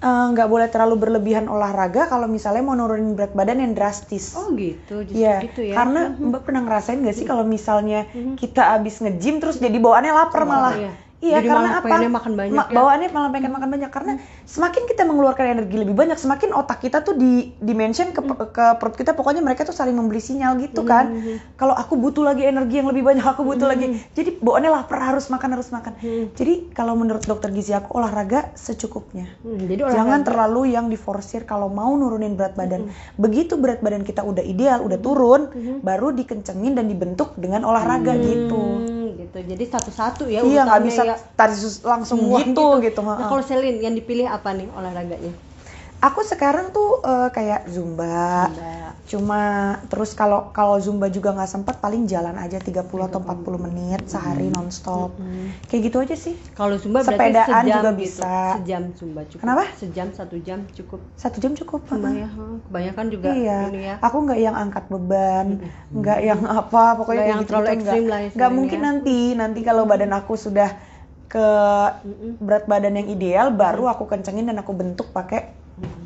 eh, 0.00 0.26
nggak 0.32 0.48
boleh 0.48 0.68
terlalu 0.72 0.96
berlebihan 0.96 1.50
olahraga 1.50 2.08
kalau 2.08 2.24
misalnya 2.30 2.62
mau 2.64 2.72
nurunin 2.78 3.12
berat 3.12 3.36
badan 3.36 3.60
yang 3.60 3.72
drastis 3.76 4.32
Oh 4.32 4.48
gitu, 4.56 5.04
justru 5.04 5.20
Iya, 5.20 5.36
gitu 5.44 5.60
ya. 5.66 5.74
karena 5.76 6.16
Mbak 6.16 6.40
pernah 6.48 6.62
ngerasain 6.64 7.02
gak 7.04 7.16
sih 7.18 7.26
kalau 7.28 7.44
misalnya 7.44 8.08
kita 8.40 8.72
abis 8.78 9.04
nge-gym 9.04 9.36
terus 9.42 9.60
jadi 9.60 9.76
bawaannya 9.76 10.12
lapar 10.16 10.42
malah. 10.48 10.74
iya. 10.80 10.92
Iya, 11.20 11.44
Jadi 11.44 11.48
karena 11.52 11.70
apa? 11.84 11.88
makan 12.08 12.32
banyak 12.32 12.56
Ma- 12.56 12.68
ya. 12.72 12.76
Bawaannya 12.80 13.08
malah 13.12 13.28
pengen 13.28 13.52
makan 13.52 13.68
banyak 13.68 13.90
karena 13.92 14.12
semakin 14.48 14.82
kita 14.88 15.02
mengeluarkan 15.04 15.46
energi 15.52 15.76
lebih 15.76 15.92
banyak, 15.92 16.16
semakin 16.16 16.56
otak 16.56 16.80
kita 16.80 17.04
tuh 17.04 17.12
di 17.12 17.52
dimension 17.60 18.08
ke, 18.08 18.24
ke 18.24 18.64
perut 18.80 18.96
kita 18.96 19.12
pokoknya 19.12 19.44
mereka 19.44 19.68
tuh 19.68 19.76
saling 19.76 19.92
memberi 19.92 20.16
sinyal 20.16 20.56
gitu 20.64 20.80
kan. 20.88 21.12
Kalau 21.60 21.76
aku 21.76 22.00
butuh 22.00 22.24
lagi 22.24 22.48
energi 22.48 22.80
yang 22.80 22.88
lebih 22.88 23.04
banyak, 23.04 23.20
aku 23.20 23.44
butuh 23.44 23.68
lagi. 23.68 24.00
Jadi 24.16 24.40
bawaannya 24.40 24.70
lapar 24.72 25.12
harus 25.12 25.28
makan 25.28 25.60
harus 25.60 25.68
makan. 25.68 25.92
Jadi 26.32 26.72
kalau 26.72 26.96
menurut 26.96 27.20
dokter 27.28 27.52
gizi 27.52 27.76
aku 27.76 28.00
olahraga 28.00 28.56
secukupnya. 28.56 29.28
Hmm, 29.44 29.60
jadi 29.68 29.84
olahraga. 29.84 30.00
Jangan 30.00 30.20
terlalu 30.24 30.72
yang 30.72 30.88
diforsir 30.88 31.44
kalau 31.44 31.68
mau 31.68 31.92
nurunin 32.00 32.32
berat 32.32 32.56
badan. 32.56 32.88
Begitu 33.20 33.60
berat 33.60 33.84
badan 33.84 34.08
kita 34.08 34.24
udah 34.24 34.40
ideal, 34.40 34.80
udah 34.80 34.96
turun, 34.96 35.52
baru 35.84 36.16
dikencengin 36.16 36.80
dan 36.80 36.88
dibentuk 36.88 37.36
dengan 37.36 37.68
olahraga 37.68 38.16
gitu. 38.16 38.64
Hmm, 39.10 39.20
gitu. 39.26 39.38
Jadi 39.42 39.64
satu-satu 39.66 40.22
ya 40.30 40.40
Iya 40.46 40.62
nggak 40.66 40.82
bisa 40.86 41.02
ya. 41.02 41.16
tadi 41.34 41.54
langsung 41.82 42.18
Semua 42.22 42.38
gitu 42.46 42.66
gitu. 42.78 43.00
Nah, 43.02 43.18
heeh. 43.18 43.28
kalau 43.28 43.42
Selin 43.42 43.76
yang 43.82 43.94
dipilih 43.98 44.30
apa 44.30 44.54
nih 44.54 44.70
olahraganya? 44.70 45.34
Aku 46.00 46.24
sekarang 46.24 46.72
tuh 46.72 47.04
eh, 47.04 47.28
kayak 47.28 47.68
zumba. 47.68 48.48
Zumba. 48.48 48.72
Cuma 49.10 49.42
terus 49.90 50.14
kalau 50.14 50.54
kalau 50.54 50.78
zumba 50.78 51.10
juga 51.10 51.34
nggak 51.34 51.50
sempat 51.50 51.82
paling 51.82 52.06
jalan 52.06 52.38
aja 52.38 52.62
30 52.62 52.86
atau 52.86 53.18
40 53.18 53.66
menit 53.66 54.00
sehari 54.06 54.48
nonstop. 54.48 55.18
Kayak 55.66 55.80
gitu 55.90 55.96
aja 55.98 56.14
sih. 56.14 56.38
Kalau 56.54 56.78
Zumba 56.78 57.02
berarti 57.02 57.18
Sepedaan 57.18 57.50
sejam 57.50 57.74
juga 57.74 57.90
gitu. 57.90 58.00
bisa. 58.00 58.34
Sejam 58.54 58.82
Zumba 58.94 59.20
cukup. 59.26 59.42
Kenapa? 59.42 59.64
Sejam 59.74 60.08
satu 60.14 60.36
jam 60.38 60.58
cukup. 60.70 61.00
Satu 61.18 61.36
jam 61.42 61.52
cukup. 61.58 61.80
Ya. 61.90 62.28
huh. 62.30 62.62
Kebanyakan 62.70 63.06
juga 63.10 63.28
Iya, 63.34 63.58
ini 63.68 63.80
ya. 63.82 63.94
aku 63.98 64.16
nggak 64.24 64.40
yang 64.40 64.56
angkat 64.56 64.84
beban, 64.86 65.46
nggak 65.90 66.18
yang 66.22 66.40
apa, 66.46 66.84
pokoknya 66.94 67.18
Nggak 67.18 67.28
yang 67.28 67.40
gitu 67.42 67.48
terlalu 67.50 67.66
nggak. 67.66 67.76
ekstrim 67.76 68.04
lah 68.06 68.06
Nggak 68.06 68.30
istilahnya. 68.30 68.54
mungkin 68.54 68.80
nanti, 68.80 69.18
nanti 69.34 69.60
kalau 69.60 69.82
badan 69.84 70.12
aku 70.14 70.38
sudah 70.38 70.70
ke 71.26 71.46
berat 72.38 72.64
badan 72.66 72.94
yang 72.94 73.08
ideal, 73.08 73.46
baru 73.50 73.90
aku 73.90 74.06
kencengin 74.06 74.46
dan 74.46 74.58
aku 74.58 74.70
bentuk 74.70 75.10
pakai 75.10 75.59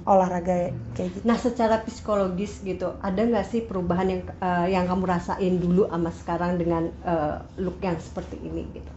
olahraga 0.05 0.77
kayak 0.93 1.09
gitu. 1.17 1.25
Nah, 1.25 1.39
secara 1.41 1.81
psikologis 1.81 2.61
gitu, 2.61 3.01
ada 3.01 3.21
nggak 3.25 3.47
sih 3.49 3.65
perubahan 3.65 4.09
yang 4.13 4.23
eh, 4.29 4.67
yang 4.77 4.85
kamu 4.85 5.05
rasain 5.09 5.55
dulu 5.57 5.89
sama 5.89 6.11
sekarang 6.13 6.61
dengan 6.61 6.93
eh, 7.05 7.37
look 7.61 7.81
yang 7.81 7.97
seperti 7.97 8.37
ini 8.45 8.63
gitu? 8.77 8.93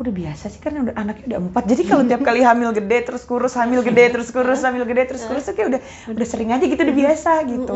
Aku 0.00 0.08
udah 0.08 0.16
biasa 0.16 0.48
sih 0.48 0.64
karena 0.64 0.88
udah 0.88 0.96
anaknya 0.96 1.24
udah 1.28 1.40
empat, 1.44 1.62
jadi 1.68 1.82
kalau 1.84 2.08
tiap 2.08 2.24
kali 2.32 2.40
hamil 2.40 2.72
gede 2.72 3.04
terus 3.04 3.20
kurus, 3.28 3.52
hamil 3.52 3.84
gede 3.84 4.08
terus 4.08 4.32
kurus, 4.32 4.64
hamil 4.64 4.88
gede 4.88 5.12
terus 5.12 5.28
kurus, 5.28 5.44
tuh 5.44 5.52
kayak 5.52 5.76
udah 5.76 5.80
udah 6.16 6.24
sering 6.24 6.56
aja 6.56 6.64
gitu, 6.64 6.80
udah 6.80 6.96
biasa 7.04 7.30
gitu. 7.44 7.74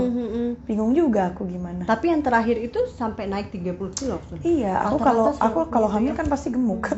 Bingung 0.65 0.97
juga 0.97 1.37
aku 1.37 1.45
gimana. 1.45 1.85
Tapi 1.85 2.17
yang 2.17 2.25
terakhir 2.25 2.57
itu 2.65 2.81
sampai 2.97 3.29
naik 3.29 3.53
30 3.53 3.77
kilo. 3.77 4.17
Sun. 4.25 4.41
Iya, 4.41 4.73
aku 4.89 5.05
kalau 5.05 5.37
aku 5.37 5.69
kalau 5.69 5.85
begitu 5.93 5.97
hamil 6.01 6.13
ya. 6.17 6.17
kan 6.17 6.27
pasti 6.33 6.49
gemuk. 6.49 6.89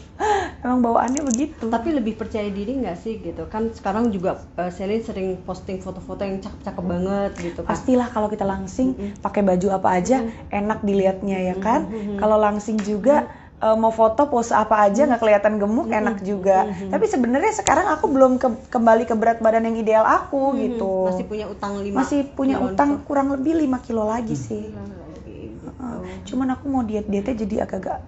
Emang 0.64 0.80
bawaannya 0.80 1.28
begitu. 1.28 1.68
Tapi 1.68 1.88
lebih 1.92 2.16
percaya 2.16 2.48
diri 2.48 2.80
nggak 2.80 2.96
sih 2.96 3.20
gitu? 3.20 3.52
Kan 3.52 3.76
sekarang 3.76 4.08
juga 4.08 4.48
eh, 4.56 4.72
Celine 4.72 5.04
sering 5.04 5.28
posting 5.44 5.76
foto-foto 5.84 6.24
yang 6.24 6.40
cakep-cakep 6.40 6.84
banget 6.88 7.32
gitu 7.36 7.60
kan. 7.68 7.76
pastilah 7.76 8.08
kalau 8.08 8.32
kita 8.32 8.48
langsing 8.48 8.96
pakai 9.20 9.44
baju 9.44 9.76
apa 9.76 9.88
aja 10.00 10.24
enak 10.48 10.80
dilihatnya 10.80 11.52
ya 11.52 11.54
kan 11.60 11.84
kalau 12.16 12.40
langsing 12.40 12.80
juga 12.80 13.28
eh, 13.60 13.76
mau 13.76 13.92
foto 13.92 14.26
pose 14.26 14.52
apa 14.52 14.88
aja 14.88 15.04
nggak 15.04 15.20
kelihatan 15.20 15.54
gemuk 15.56 15.88
enak 15.92 16.16
juga 16.20 16.64
tapi 16.88 17.04
sebenarnya 17.04 17.52
sekarang 17.54 17.86
aku 17.92 18.06
belum 18.08 18.32
ke- 18.36 18.68
kembali 18.68 19.04
ke 19.04 19.14
berat 19.14 19.38
badan 19.38 19.68
yang 19.68 19.76
ideal 19.76 20.04
aku 20.04 20.56
gitu 20.56 21.06
Masih 21.06 21.24
punya 21.28 21.46
utang 21.46 21.72
5 21.78 21.96
masih 22.00 22.20
punya 22.32 22.56
utang 22.58 22.90
kurang 23.04 23.28
lebih 23.30 23.56
5 23.56 23.78
kilo 23.80 24.04
lagi 24.04 24.34
sih 24.34 24.72
Gitu. 25.20 25.66
Heeh. 25.66 26.00
cuman 26.24 26.48
aku 26.56 26.64
mau 26.72 26.82
diet 26.82 27.04
dietnya 27.04 27.34
jadi 27.36 27.56
agak-agak 27.68 27.98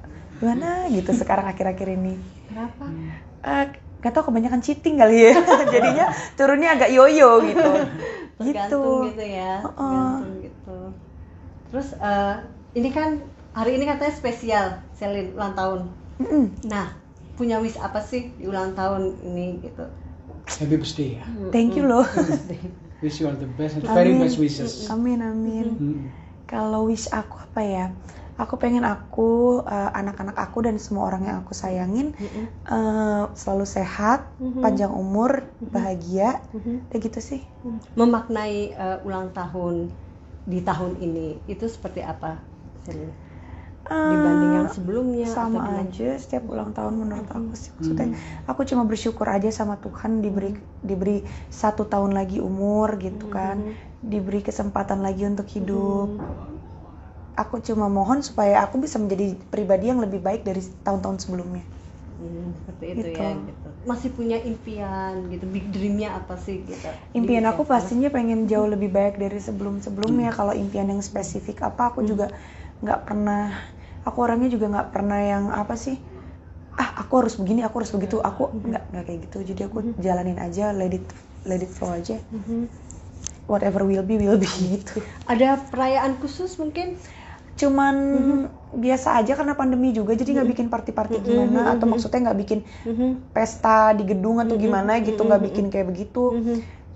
gimana 0.41 0.89
gitu 0.89 1.11
sekarang 1.13 1.47
akhir-akhir 1.47 1.89
ini 1.95 2.15
Kenapa? 2.49 2.85
Eh, 3.43 3.65
gak 4.03 4.13
tau 4.13 4.25
kebanyakan 4.27 4.61
cheating 4.61 4.99
kali 4.99 5.31
ya 5.31 5.33
jadinya 5.75 6.07
turunnya 6.35 6.75
agak 6.75 6.91
yoyo 6.91 7.45
gitu 7.45 7.71
Tergantung 8.43 9.15
gitu, 9.15 9.23
ya. 9.23 9.63
Heeh. 9.63 9.79
Tergantung 9.79 10.35
gitu. 10.43 10.79
Terus 11.71 11.89
eh, 11.95 12.35
ini 12.75 12.89
kan 12.91 13.11
hari 13.53 13.77
ini 13.77 13.85
katanya 13.85 14.15
spesial 14.17 14.67
Celine 14.97 15.37
ulang 15.37 15.53
tahun. 15.53 15.81
Mm-mm. 16.21 16.45
Nah, 16.69 16.97
punya 17.37 17.61
wish 17.61 17.77
apa 17.81 18.01
sih 18.01 18.33
di 18.37 18.49
ulang 18.49 18.73
tahun 18.77 19.21
ini 19.25 19.61
gitu? 19.65 19.85
Happy 20.43 20.75
birthday 20.75 21.23
ya. 21.23 21.25
thank 21.55 21.79
you 21.79 21.87
loh 21.87 22.03
Wish 23.03 23.23
you 23.23 23.31
all 23.31 23.39
the 23.39 23.51
best 23.59 23.79
and 23.79 23.87
very 23.87 24.15
best 24.15 24.39
wishes. 24.39 24.87
Amin 24.87 25.23
amin. 25.23 25.67
Hmm. 25.75 26.03
Kalau 26.47 26.87
wish 26.87 27.11
aku 27.11 27.35
apa 27.35 27.63
ya? 27.63 27.87
Aku 28.39 28.57
pengen 28.63 28.87
aku, 28.87 29.61
eh, 29.67 29.91
anak-anak 29.93 30.39
aku 30.39 30.63
dan 30.63 30.79
semua 30.79 31.11
orang 31.11 31.27
yang 31.27 31.37
aku 31.43 31.51
sayangin 31.51 32.15
eh, 32.71 33.23
selalu 33.35 33.67
sehat, 33.67 34.31
panjang 34.39 34.95
umur, 34.95 35.51
bahagia, 35.59 36.47
udah 36.55 36.99
gitu 37.03 37.19
sih. 37.19 37.43
Memaknai 37.99 38.71
eh, 38.71 38.99
ulang 39.03 39.35
tahun 39.35 39.91
di 40.47 40.63
tahun 40.63 41.03
ini 41.03 41.43
itu 41.51 41.67
seperti 41.67 42.07
apa? 42.07 42.39
Celine? 42.87 43.32
Dibanding 44.03 44.53
yang 44.59 44.67
sebelumnya 44.67 45.31
atau 45.31 45.59
sama 45.59 45.61
aja 45.83 46.19
setiap 46.19 46.45
ulang 46.51 46.71
tahun 46.77 46.95
menurut 47.03 47.29
aku 47.39 47.53
sih. 47.55 47.71
Maksudnya 47.79 48.09
aku 48.51 48.61
cuma 48.67 48.83
bersyukur 48.91 49.27
aja 49.31 49.51
sama 49.55 49.75
Tuhan 49.85 50.19
diberi 50.25 50.53
diberi 50.83 51.23
satu 51.51 51.83
tahun 51.87 52.13
lagi 52.19 52.39
umur 52.43 52.89
gitu 52.99 53.27
kan. 53.31 53.57
diberi 54.03 54.41
kesempatan 54.43 54.99
lagi 55.07 55.23
untuk 55.31 55.47
hidup. 55.55 56.19
Aku 57.33 57.57
cuma 57.65 57.89
mohon 57.89 58.21
supaya 58.21 58.61
aku 58.61 58.77
bisa 58.85 59.01
menjadi 59.01 59.33
pribadi 59.49 59.89
yang 59.89 60.01
lebih 60.05 60.21
baik 60.21 60.45
dari 60.45 60.61
tahun-tahun 60.85 61.19
sebelumnya. 61.25 61.65
Hmm, 62.21 62.53
seperti 62.61 62.85
itu 62.93 63.09
Gitu. 63.09 63.21
ya 63.25 63.31
gitu. 63.49 63.69
Masih 63.89 64.11
punya 64.13 64.37
impian 64.51 65.15
gitu, 65.33 65.45
big 65.49 65.65
dreamnya 65.73 66.09
apa 66.21 66.35
sih 66.37 66.61
gitu? 66.69 66.89
impian 67.17 67.45
aku 67.49 67.63
pastinya 67.65 68.09
pengen 68.13 68.45
jauh 68.53 68.69
lebih 68.69 68.91
baik 68.93 69.17
dari 69.17 69.41
sebelum-sebelumnya. 69.41 70.31
Kalau 70.37 70.53
impian 70.53 70.89
yang 70.93 71.01
spesifik 71.01 71.65
apa 71.65 71.83
aku 71.91 72.05
juga 72.05 72.27
nggak 72.83 73.01
pernah 73.07 73.55
aku 74.03 74.19
orangnya 74.19 74.51
juga 74.51 74.67
nggak 74.69 74.89
pernah 74.95 75.21
yang 75.23 75.45
apa 75.55 75.75
sih 75.79 75.97
ah 76.77 77.05
aku 77.05 77.13
harus 77.23 77.35
begini 77.37 77.61
aku 77.63 77.85
harus 77.85 77.93
begitu 77.93 78.17
aku 78.19 78.49
nggak 78.53 78.85
nggak 78.91 79.05
kayak 79.07 79.21
gitu. 79.29 79.39
Jadi 79.55 79.61
aku 79.69 79.79
jalanin 80.01 80.39
aja 80.41 80.73
let 80.73 80.93
it 80.93 81.05
let 81.45 81.61
it 81.61 81.71
flow 81.71 81.93
aja. 81.93 82.17
Mhm. 82.33 82.69
whatever 83.51 83.85
will 83.85 84.07
be 84.07 84.17
will 84.17 84.39
be 84.41 84.49
gitu. 84.79 85.03
Ada 85.29 85.61
perayaan 85.69 86.17
khusus 86.23 86.57
mungkin? 86.57 86.97
cuman 87.53 87.95
biasa 88.73 89.21
aja 89.21 89.37
karena 89.37 89.53
pandemi 89.53 89.93
juga 89.93 90.17
jadi 90.17 90.41
nggak 90.41 90.49
bikin 90.57 90.67
party-party 90.73 91.21
gimana 91.21 91.77
atau 91.77 91.85
maksudnya 91.85 92.33
nggak 92.33 92.39
bikin 92.43 92.59
pesta 93.37 93.93
di 93.93 94.09
gedung 94.09 94.41
atau 94.41 94.57
gimana 94.57 94.99
gitu 95.05 95.21
nggak 95.21 95.43
bikin 95.53 95.69
kayak 95.69 95.93
begitu. 95.93 96.33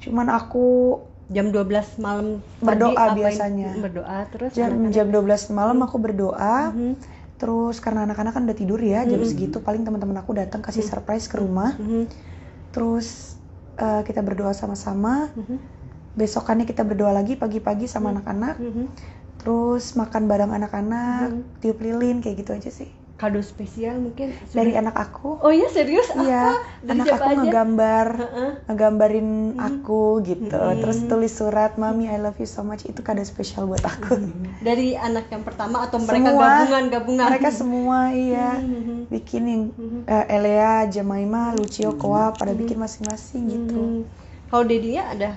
Cuman 0.01 0.33
aku 0.33 0.97
Jam 1.27 1.51
12 1.51 1.99
malam 1.99 2.39
Berdoa 2.63 2.95
apain? 2.95 3.19
biasanya. 3.19 3.75
Berdoa 3.83 4.19
terus 4.31 4.51
jam 4.55 4.71
anak-anak? 4.71 4.93
jam 4.95 5.07
12 5.11 5.43
malam 5.51 5.79
aku 5.83 5.97
berdoa 5.99 6.71
Mhm. 6.71 6.93
terus 7.37 7.77
karena 7.79 8.07
anak-anak 8.07 8.33
kan 8.33 8.43
udah 8.45 8.57
tidur 8.57 8.81
ya 8.81 9.05
jam 9.05 9.21
segitu 9.21 9.61
paling 9.61 9.85
teman-teman 9.85 10.17
aku 10.17 10.33
datang 10.33 10.65
kasih 10.65 10.81
surprise 10.81 11.27
ke 11.27 11.37
rumah 11.37 11.77
Mhm. 11.77 12.09
terus 12.71 13.37
eh, 13.77 14.01
kita 14.03 14.25
berdoa 14.25 14.57
sama-sama 14.57 15.29
Mhm. 15.37 15.57
besokannya 16.15 16.65
kita 16.65 16.81
berdoa 16.81 17.13
lagi 17.13 17.37
pagi-pagi 17.37 17.85
sama 17.85 18.09
anak-anak 18.11 18.57
Mhm. 18.57 18.85
terus 19.37 19.93
makan 19.93 20.25
bareng 20.25 20.49
anak-anak 20.51 21.29
tiup 21.61 21.77
lilin 21.77 22.25
kayak 22.25 22.41
gitu 22.41 22.57
aja 22.57 22.71
sih 22.73 22.89
Kado 23.17 23.41
spesial 23.41 23.97
mungkin? 23.97 24.29
dari 24.53 24.71
Sudah- 24.71 24.81
anak 24.85 24.97
aku 24.99 25.41
Oh 25.41 25.49
iya 25.49 25.67
serius? 25.67 26.05
iya 26.15 26.53
Apa? 26.53 26.85
Dari 26.85 27.01
anak 27.01 27.07
aku 27.11 27.25
aja? 27.25 27.37
ngegambar 27.39 28.07
Heeh. 28.15 28.51
ngegambarin 28.67 29.29
aku 29.57 30.03
gitu 30.21 30.53
terus 30.53 30.99
tulis 31.03 31.33
surat 31.33 31.75
mami 31.75 32.07
I 32.07 32.17
love 32.17 32.37
you 32.37 32.45
so 32.47 32.61
much 32.61 32.85
itu 32.85 33.01
kado 33.01 33.25
spesial 33.25 33.65
buat 33.65 33.81
aku 33.81 34.21
Dari 34.61 34.93
anak 34.95 35.29
yang 35.29 35.41
pertama 35.43 35.81
atau 35.81 35.97
mereka 35.97 36.29
Semua. 36.29 36.45
gabungan-gabungan? 36.61 37.27
mereka 37.27 37.49
semua 37.51 37.99
iya 38.11 38.51
Mhm. 38.57 39.09
bikin 39.09 39.43
yang 39.45 39.63
eh, 40.05 40.25
Elea, 40.31 40.85
Jemaima, 40.87 41.51
Lucio, 41.53 41.95
Koa 41.95 42.31
pada 42.31 42.53
bikin 42.53 42.77
masing-masing 42.77 43.43
gitu. 43.47 43.81
Hmm. 43.81 44.03
Kalau 44.47 44.63
dedinya 44.63 45.09
ada? 45.09 45.31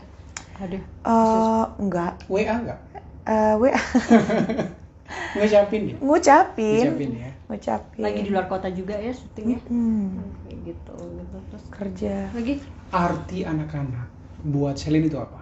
Ada. 0.54 0.80
Eh 0.84 1.64
enggak, 1.80 2.14
WA 2.28 2.56
enggak? 2.60 2.80
Eh, 3.24 3.54
we 3.56 3.70
Ngucapin 5.36 5.84
ya? 5.94 5.98
ngucapin, 6.02 6.74
Ngucapin 6.76 7.12
ya. 7.18 7.30
ngucapin. 7.50 8.02
Lagi 8.04 8.20
di 8.26 8.30
luar 8.34 8.46
kota 8.50 8.68
juga 8.70 8.96
ya 8.98 9.12
syutingnya? 9.14 9.60
Hmm, 9.70 10.10
Kayak 10.46 10.58
gitu, 10.74 10.96
gitu. 11.18 11.38
Terus 11.50 11.66
kerja. 11.74 12.14
lagi 12.34 12.54
Arti 12.90 13.40
anak-anak 13.46 14.08
buat 14.50 14.74
Celine 14.82 15.06
itu 15.06 15.18
apa? 15.22 15.40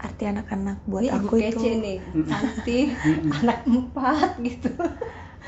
Arti 0.00 0.24
anak-anak 0.24 0.76
buat 0.88 1.04
ini 1.04 1.12
aku 1.12 1.34
itu, 1.44 1.60
nih, 1.60 1.98
cantik, 2.24 2.88
anak 3.44 3.58
empat 3.68 4.28
gitu. 4.40 4.70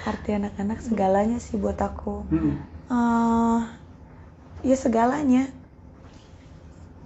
arti 0.02 0.31
anak-anak 0.35 0.79
segalanya 0.83 1.38
sih 1.41 1.57
buat 1.57 1.79
aku. 1.81 2.26
Hmm. 2.29 2.52
eh 2.93 3.61
ya 4.62 4.76
segalanya. 4.79 5.49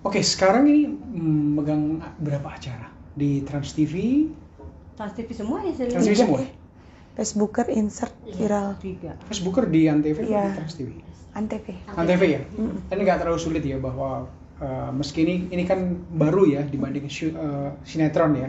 Oke, 0.06 0.22
sekarang 0.22 0.70
ini 0.70 0.86
mm, 0.86 1.46
megang 1.58 1.82
berapa 2.22 2.46
acara? 2.54 2.86
Di 3.16 3.42
Trans 3.42 3.74
TV, 3.74 3.94
Trans 4.96 5.12
TV 5.12 5.28
semua 5.36 5.60
ya? 5.62 5.72
Trans 5.76 6.04
TV 6.08 6.16
semua? 6.16 6.40
Facebooker 7.16 7.66
insert 7.72 8.12
viral 8.24 8.76
Tiga. 8.80 9.16
Facebooker 9.28 9.64
di 9.68 9.88
Antv 9.88 10.16
atau 10.20 10.28
Iya. 10.28 10.42
di 10.48 10.56
Trans 10.56 10.74
TV? 10.76 10.90
antv. 11.36 11.66
Antv 11.92 12.22
ya? 12.24 12.40
Ini 12.88 13.00
nggak 13.04 13.20
terlalu 13.20 13.40
sulit 13.40 13.60
ya 13.60 13.76
bahwa 13.76 14.24
uh, 14.56 14.90
meski 14.96 15.28
ini 15.28 15.52
ini 15.52 15.68
kan 15.68 16.00
baru 16.16 16.48
ya 16.48 16.64
dibanding 16.64 17.04
uh, 17.36 17.76
sinetron 17.84 18.32
ya, 18.40 18.48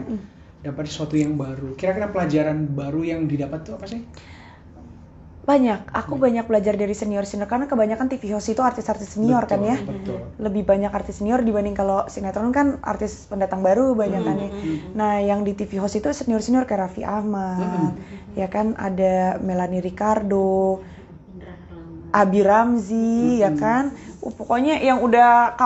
dapat 0.64 0.88
sesuatu 0.88 1.20
yang 1.20 1.36
baru. 1.36 1.76
Kira-kira 1.76 2.08
pelajaran 2.08 2.64
baru 2.72 3.04
yang 3.04 3.28
didapat 3.28 3.68
tuh 3.68 3.76
apa 3.76 3.84
sih? 3.84 4.00
Banyak, 5.48 5.88
aku 5.96 6.20
banyak 6.20 6.44
belajar 6.44 6.76
dari 6.76 6.92
senior-senior 6.92 7.48
karena 7.48 7.64
kebanyakan 7.64 8.12
TV 8.12 8.36
host 8.36 8.52
itu 8.52 8.60
artis-artis 8.60 9.16
senior 9.16 9.48
kan 9.48 9.64
Betul, 9.64 9.72
ya. 9.72 9.76
Betul. 9.80 10.18
lebih 10.44 10.68
banyak 10.68 10.92
artis 10.92 11.24
senior 11.24 11.40
dibanding 11.40 11.72
kalau 11.72 12.04
sinetron 12.04 12.52
kan 12.52 12.76
artis 12.84 13.24
pendatang 13.32 13.64
baru 13.64 13.96
banyak 13.96 14.20
kan 14.28 14.36
ya. 14.36 14.50
Nah, 14.92 15.24
yang 15.24 15.48
di 15.48 15.56
TV 15.56 15.80
host 15.80 15.96
itu 15.96 16.12
senior-senior 16.12 16.68
kayak 16.68 16.92
Raffi 16.92 17.00
Ahmad, 17.00 17.96
ya 18.36 18.52
kan? 18.52 18.76
Ada 18.76 19.40
Melanie 19.40 19.80
Ricardo, 19.80 20.84
Abi 22.12 22.40
Ramzi 22.40 23.40
ya 23.40 23.52
kan? 23.52 23.92
Uh, 24.20 24.32
pokoknya 24.32 24.80
yang 24.80 25.04
udah 25.04 25.56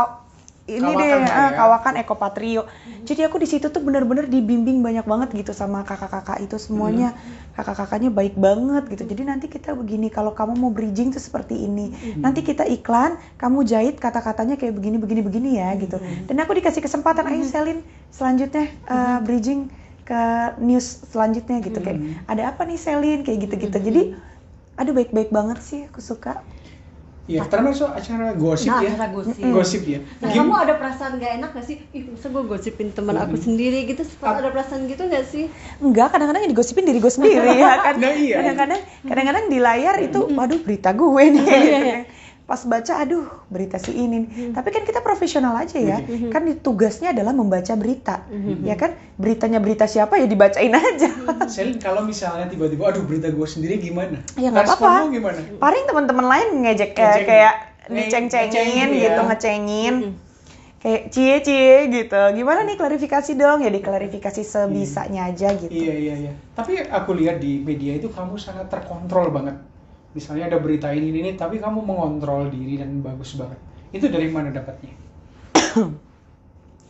ini 0.71 0.79
Kawakan 0.79 1.03
deh 1.03 1.11
ah, 1.11 1.51
ya. 1.51 1.59
kawakan 1.59 1.95
Eko 1.99 2.15
Patrio. 2.15 2.63
Jadi 3.03 3.27
aku 3.27 3.43
di 3.43 3.51
situ 3.51 3.67
tuh 3.67 3.83
bener-bener 3.83 4.31
dibimbing 4.31 4.79
banyak 4.79 5.03
banget 5.03 5.35
gitu 5.35 5.51
sama 5.51 5.83
kakak-kakak 5.83 6.39
itu 6.39 6.55
semuanya. 6.55 7.19
Kakak-kakaknya 7.59 8.15
baik 8.15 8.39
banget 8.39 8.87
gitu. 8.95 9.03
Jadi 9.11 9.23
nanti 9.27 9.47
kita 9.51 9.75
begini 9.75 10.07
kalau 10.07 10.31
kamu 10.31 10.55
mau 10.55 10.71
bridging 10.71 11.11
tuh 11.11 11.19
seperti 11.19 11.67
ini. 11.67 11.91
Nanti 12.15 12.47
kita 12.47 12.63
iklan 12.63 13.19
kamu 13.43 13.67
jahit 13.67 13.99
kata-katanya 13.99 14.55
kayak 14.55 14.79
begini 14.79 15.03
begini 15.03 15.21
begini 15.27 15.51
ya 15.59 15.75
gitu. 15.75 15.99
Dan 16.31 16.37
aku 16.39 16.55
dikasih 16.55 16.79
kesempatan 16.79 17.27
ayo 17.27 17.43
Selin 17.43 17.83
selanjutnya 18.15 18.71
uh, 18.87 19.19
bridging 19.19 19.67
ke 20.07 20.23
news 20.63 21.03
selanjutnya 21.11 21.59
gitu 21.59 21.79
kayak 21.83 22.23
ada 22.31 22.55
apa 22.55 22.63
nih 22.63 22.79
Selin? 22.79 23.27
Kayak 23.27 23.51
gitu-gitu. 23.51 23.79
Jadi 23.83 24.03
aduh 24.79 24.95
baik-baik 24.95 25.35
banget 25.35 25.59
sih 25.59 25.81
aku 25.91 25.99
suka 25.99 26.41
Iya, 27.23 27.47
termasuk 27.47 27.87
acara 27.87 28.35
gosip 28.35 28.67
Nah, 28.67 28.83
ya. 28.83 28.91
acara 28.91 29.07
gosip. 29.15 29.39
Gosip 29.39 29.83
ya. 29.87 29.99
Nah, 30.19 30.29
Gim- 30.29 30.43
kamu 30.43 30.55
ada 30.59 30.75
perasaan 30.75 31.23
gak 31.23 31.33
enak 31.39 31.51
gak 31.55 31.65
sih? 31.65 31.77
Ih, 31.95 32.11
masa 32.11 32.27
gue 32.27 32.43
gosipin 32.43 32.91
teman 32.91 33.15
aku 33.15 33.39
sendiri 33.39 33.87
gitu? 33.87 34.03
Sempat 34.03 34.43
ada 34.43 34.51
perasaan 34.51 34.91
gitu 34.91 35.07
gak 35.07 35.25
sih? 35.25 35.47
Enggak, 35.79 36.11
kadang-kadang 36.11 36.43
yang 36.43 36.51
digosipin 36.51 36.83
diri 36.83 36.99
gue 36.99 37.13
sendiri 37.13 37.47
ya 37.55 37.79
kan. 37.81 37.95
Nah, 37.97 38.11
iya. 38.13 38.37
Kadang-kadang 38.43 38.81
kadang-kadang 39.07 39.45
di 39.47 39.59
layar 39.59 39.95
itu 40.03 40.19
waduh 40.29 40.59
berita 40.59 40.91
gue 40.91 41.23
nih. 41.31 41.47
Iya, 42.53 42.61
kan. 42.69 42.69
Pas 42.69 42.69
baca 42.69 42.93
aduh 42.99 43.27
berita 43.49 43.77
si 43.77 43.93
ini. 43.93 44.19
Tapi 44.53 44.69
kan 44.69 44.85
kita 44.85 45.01
profesional 45.01 45.57
aja 45.57 45.79
ya. 45.79 45.99
Kan 46.29 46.45
di- 46.45 46.55
tugasnya 46.55 47.11
adalah 47.11 47.33
membaca 47.33 47.73
berita. 47.75 48.29
Ya 48.63 48.77
kan? 48.77 48.93
Beritanya 49.17 49.57
berita 49.57 49.85
siapa 49.87 50.17
ya 50.17 50.29
dibacain 50.29 50.69
aja. 50.71 51.09
Selin 51.49 51.79
kalau 51.79 52.05
misalnya 52.05 52.47
tiba-tiba 52.47 52.85
aduh 52.87 53.03
berita 53.03 53.29
gue 53.29 53.49
sendiri 53.49 53.81
gimana? 53.81 54.21
Ya, 54.37 54.53
nggak 54.53 54.69
apa-apa. 54.69 55.09
gimana? 55.09 55.39
Paling 55.57 55.85
teman-teman 55.87 56.27
lain 56.29 56.49
ngejek 56.63 56.93
kayak, 56.93 57.17
kayak 57.25 57.55
Nge- 57.83 57.97
diceng-cengin 57.99 58.53
ngecengin 58.53 58.89
gitu, 58.95 59.09
ya. 59.11 59.27
ngecengin. 59.27 59.95
Kayak 60.77 61.03
cie 61.09 61.37
cie 61.41 61.75
gitu. 61.89 62.21
Gimana 62.35 62.67
nih 62.67 62.75
klarifikasi 62.75 63.33
dong? 63.33 63.63
Ya 63.63 63.71
diklarifikasi 63.71 64.43
sebisanya 64.43 65.31
aja 65.31 65.55
gitu. 65.55 65.71
Iya 65.71 65.95
iya 65.95 66.15
iya. 66.21 66.33
Tapi 66.53 66.75
aku 66.83 67.15
lihat 67.15 67.39
di 67.39 67.63
media 67.63 67.95
itu 67.95 68.11
kamu 68.11 68.35
sangat 68.35 68.67
terkontrol 68.67 69.31
banget. 69.31 69.57
Misalnya 70.13 70.45
ada 70.47 70.59
berita 70.61 70.93
ini 70.93 71.09
ini, 71.11 71.33
tapi 71.35 71.57
kamu 71.57 71.81
mengontrol 71.81 72.53
diri 72.53 72.77
dan 72.77 73.01
bagus 73.01 73.35
banget. 73.35 73.57
Itu 73.91 74.09
dari 74.09 74.29
mana 74.29 74.53
dapatnya? 74.53 74.93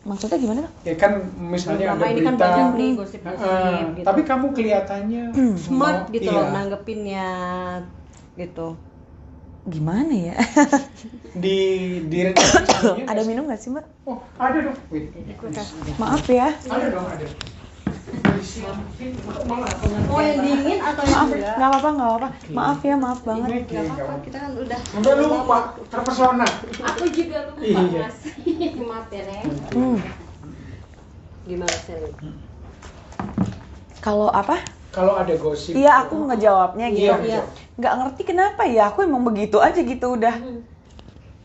Maksudnya 0.03 0.35
gimana? 0.35 0.67
Ya 0.83 0.99
kan 0.99 1.23
misalnya 1.39 1.95
Selama 1.95 2.03
ada 2.03 2.11
ini 2.11 2.21
kan 2.21 2.35
berita. 2.35 2.47
banyak 2.51 2.69
nih 2.75 2.91
gosip-gosip 2.99 3.47
Heeh, 3.47 3.79
gitu. 3.95 4.03
Tapi 4.03 4.21
kamu 4.27 4.47
kelihatannya 4.51 5.23
Smart 5.63 5.99
mau- 6.03 6.11
gitu 6.11 6.27
iya. 6.27 6.35
loh 6.35 6.47
nanggepinnya 6.51 7.29
gitu. 8.35 8.69
Gimana 9.63 10.11
ya? 10.11 10.37
Di 11.43 11.59
di 12.11 12.19
rencana 12.19 12.99
Ada 13.07 13.23
minum 13.23 13.47
gak 13.47 13.63
sih 13.63 13.71
mbak? 13.71 13.87
Oh, 14.03 14.19
ada 14.35 14.59
dong. 14.59 14.75
Wait. 14.91 15.15
Maaf 16.03 16.27
ya. 16.27 16.51
Ada 16.51 16.87
dong, 16.91 17.07
ada. 17.07 17.27
Nggak- 18.13 20.11
Oh 20.13 20.21
yang 20.21 20.39
dingin 20.39 20.79
atau 20.79 21.03
yang 21.03 21.15
Maaf, 21.15 21.31
enggak? 21.31 21.57
nggak 21.57 21.69
apa-apa, 21.69 21.89
nggak 21.91 22.09
apa-apa. 22.09 22.29
Maaf 22.51 22.81
ya, 22.83 22.95
maaf 22.95 23.21
banget. 23.25 23.49
Nggak 23.65 23.85
apa-apa, 23.89 24.15
kita 24.21 24.37
kan 24.39 24.51
udah 24.55 24.79
Sampai 24.83 25.15
lupa, 25.17 25.59
terpesona. 25.89 26.47
Aku 26.85 27.05
juga 27.09 27.39
lupa 27.49 27.63
Iya. 27.63 28.01
mas. 28.03 28.17
Maaf 28.91 29.07
ya 29.09 29.23
Neng. 29.25 29.47
Hmm. 29.73 29.99
Gimana 31.43 31.75
sih? 31.75 31.97
Kalau 33.99 34.29
apa? 34.29 34.57
Kalau 34.93 35.17
ada 35.17 35.33
gosip. 35.33 35.73
Iya, 35.73 36.05
aku 36.05 36.29
ngejawabnya 36.29 36.87
gitu. 36.93 37.09
Iya, 37.09 37.17
Iya. 37.19 37.43
Nggak 37.75 37.93
ngerti 37.97 38.23
kenapa 38.27 38.63
ya, 38.69 38.93
aku 38.93 39.03
emang 39.03 39.25
begitu 39.25 39.57
aja 39.57 39.81
gitu 39.81 40.07
udah. 40.13 40.37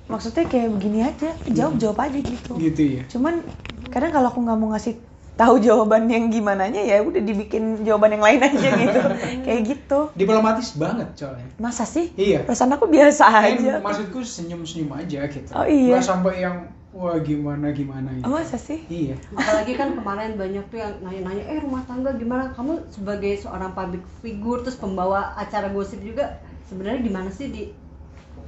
Maksudnya 0.08 0.44
kayak 0.44 0.72
begini 0.72 1.00
aja, 1.02 1.32
jawab 1.48 1.80
jawab 1.80 1.98
aja 2.02 2.20
gitu. 2.20 2.52
Gitu 2.56 2.82
ya. 3.00 3.04
Cuman 3.08 3.40
kadang 3.88 4.12
kalau 4.12 4.28
aku 4.28 4.44
nggak 4.44 4.58
mau 4.58 4.72
ngasih 4.72 5.00
tahu 5.38 5.62
jawaban 5.62 6.10
yang 6.10 6.28
gimananya 6.28 6.82
ya 6.82 6.98
udah 7.00 7.22
dibikin 7.22 7.86
jawaban 7.86 8.18
yang 8.18 8.26
lain 8.26 8.42
aja 8.42 8.70
gitu. 8.74 9.00
kayak 9.46 9.62
gitu. 9.64 10.00
Diplomatis 10.14 10.74
banget 10.74 11.14
soalnya. 11.14 11.46
Masa 11.56 11.86
sih? 11.86 12.10
Iya. 12.14 12.42
Perasaan 12.44 12.74
aku 12.74 12.90
biasa 12.90 13.24
Eh, 13.46 13.54
aja. 13.54 13.74
maksudku 13.80 14.20
senyum-senyum 14.20 14.90
aja 14.92 15.30
gitu. 15.30 15.50
Oh, 15.54 15.64
iya. 15.64 15.96
Nggak 15.96 16.04
sampai 16.04 16.42
yang 16.42 16.58
wah 16.90 17.14
gimana 17.22 17.70
gimana 17.70 18.10
gitu. 18.12 18.26
Oh, 18.26 18.34
masa 18.34 18.58
sih? 18.58 18.82
Iya. 18.90 19.22
Apalagi 19.32 19.78
kan 19.78 19.94
kemarin 19.94 20.34
banyak 20.34 20.66
tuh 20.68 20.82
yang 20.82 20.98
nanya-nanya, 21.00 21.44
eh 21.46 21.58
rumah 21.62 21.86
tangga 21.86 22.18
gimana? 22.18 22.50
Kamu 22.52 22.90
sebagai 22.90 23.38
seorang 23.38 23.72
public 23.72 24.02
figure 24.20 24.66
terus 24.66 24.76
pembawa 24.76 25.38
acara 25.38 25.70
gosip 25.70 26.02
juga 26.02 26.42
sebenarnya 26.66 27.06
di 27.06 27.12
mana 27.14 27.30
sih 27.30 27.48
di 27.48 27.70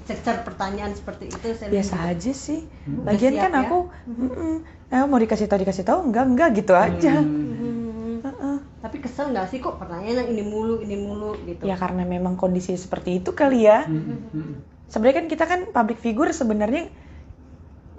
cecer 0.03 0.41
pertanyaan 0.41 0.97
seperti 0.97 1.29
itu? 1.29 1.47
Saya 1.53 1.69
Biasa 1.69 1.95
aja 2.09 2.31
sih. 2.33 2.65
Udah 2.89 3.13
Lagian 3.13 3.33
siap 3.37 3.43
kan 3.45 3.51
ya? 3.53 3.61
aku, 3.61 3.79
mm-mm. 4.09 4.55
Eh, 4.89 5.05
mau 5.05 5.19
dikasih 5.21 5.45
tahu 5.45 5.59
dikasih 5.61 5.85
tahu 5.85 5.99
enggak 6.09 6.25
enggak 6.25 6.49
gitu 6.57 6.73
aja. 6.73 7.21
Hmm. 7.21 7.53
Hmm. 7.55 8.17
Heeh. 8.25 8.57
Tapi 8.81 8.97
kesel 9.03 9.31
nggak 9.31 9.47
sih 9.53 9.59
kok 9.61 9.77
pertanyaan 9.77 10.25
yang 10.25 10.29
ini 10.33 10.43
mulu, 10.43 10.81
ini 10.81 10.95
mulu 10.97 11.37
gitu? 11.45 11.63
Ya 11.67 11.77
karena 11.77 12.03
memang 12.03 12.35
kondisi 12.35 12.73
seperti 12.75 13.21
itu 13.21 13.31
kali 13.37 13.69
ya. 13.69 13.85
Hmm, 13.85 14.29
hmm. 14.33 14.53
Sebenarnya 14.89 15.17
kan 15.21 15.27
kita 15.29 15.45
kan 15.45 15.59
public 15.69 16.01
figure 16.01 16.33
sebenarnya 16.33 16.89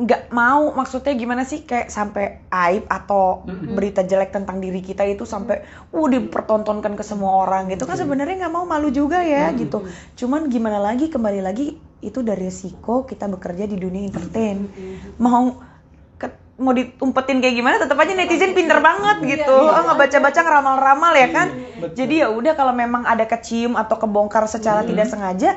nggak 0.00 0.32
mau 0.32 0.72
maksudnya 0.72 1.12
gimana 1.12 1.44
sih 1.44 1.68
kayak 1.68 1.92
sampai 1.92 2.48
aib 2.48 2.88
atau 2.88 3.44
berita 3.76 4.00
jelek 4.00 4.32
tentang 4.32 4.56
diri 4.56 4.80
kita 4.80 5.04
itu 5.04 5.28
sampai 5.28 5.60
uh 5.92 6.06
dipertontonkan 6.08 6.96
ke 6.96 7.04
semua 7.04 7.44
orang 7.44 7.68
gitu 7.68 7.84
kan 7.84 8.00
sebenarnya 8.00 8.48
nggak 8.48 8.54
mau 8.54 8.64
malu 8.64 8.88
juga 8.88 9.20
ya 9.20 9.52
gitu 9.52 9.84
cuman 10.16 10.48
gimana 10.48 10.80
lagi 10.80 11.12
kembali 11.12 11.44
lagi 11.44 11.76
itu 12.00 12.24
dari 12.24 12.48
resiko 12.48 13.04
kita 13.04 13.28
bekerja 13.28 13.68
di 13.68 13.76
dunia 13.76 14.08
entertain 14.08 14.72
mau 15.20 15.52
mau 16.60 16.76
diumpetin 16.76 17.40
kayak 17.40 17.56
gimana 17.56 17.76
tetap 17.80 17.96
aja 17.96 18.12
netizen 18.12 18.52
pinter 18.52 18.78
banget 18.78 19.16
gitu 19.24 19.48
oh 19.48 19.80
nggak 19.80 19.96
baca 19.96 20.16
baca 20.20 20.40
ngeramal-ramal 20.40 21.12
ya 21.16 21.28
kan 21.32 21.48
betul. 21.80 21.96
jadi 21.96 22.14
ya 22.22 22.28
udah 22.28 22.52
kalau 22.52 22.76
memang 22.76 23.02
ada 23.02 23.24
kecium 23.24 23.74
atau 23.74 23.96
kebongkar 23.96 24.44
secara 24.44 24.84
tidak 24.84 25.08
sengaja 25.08 25.56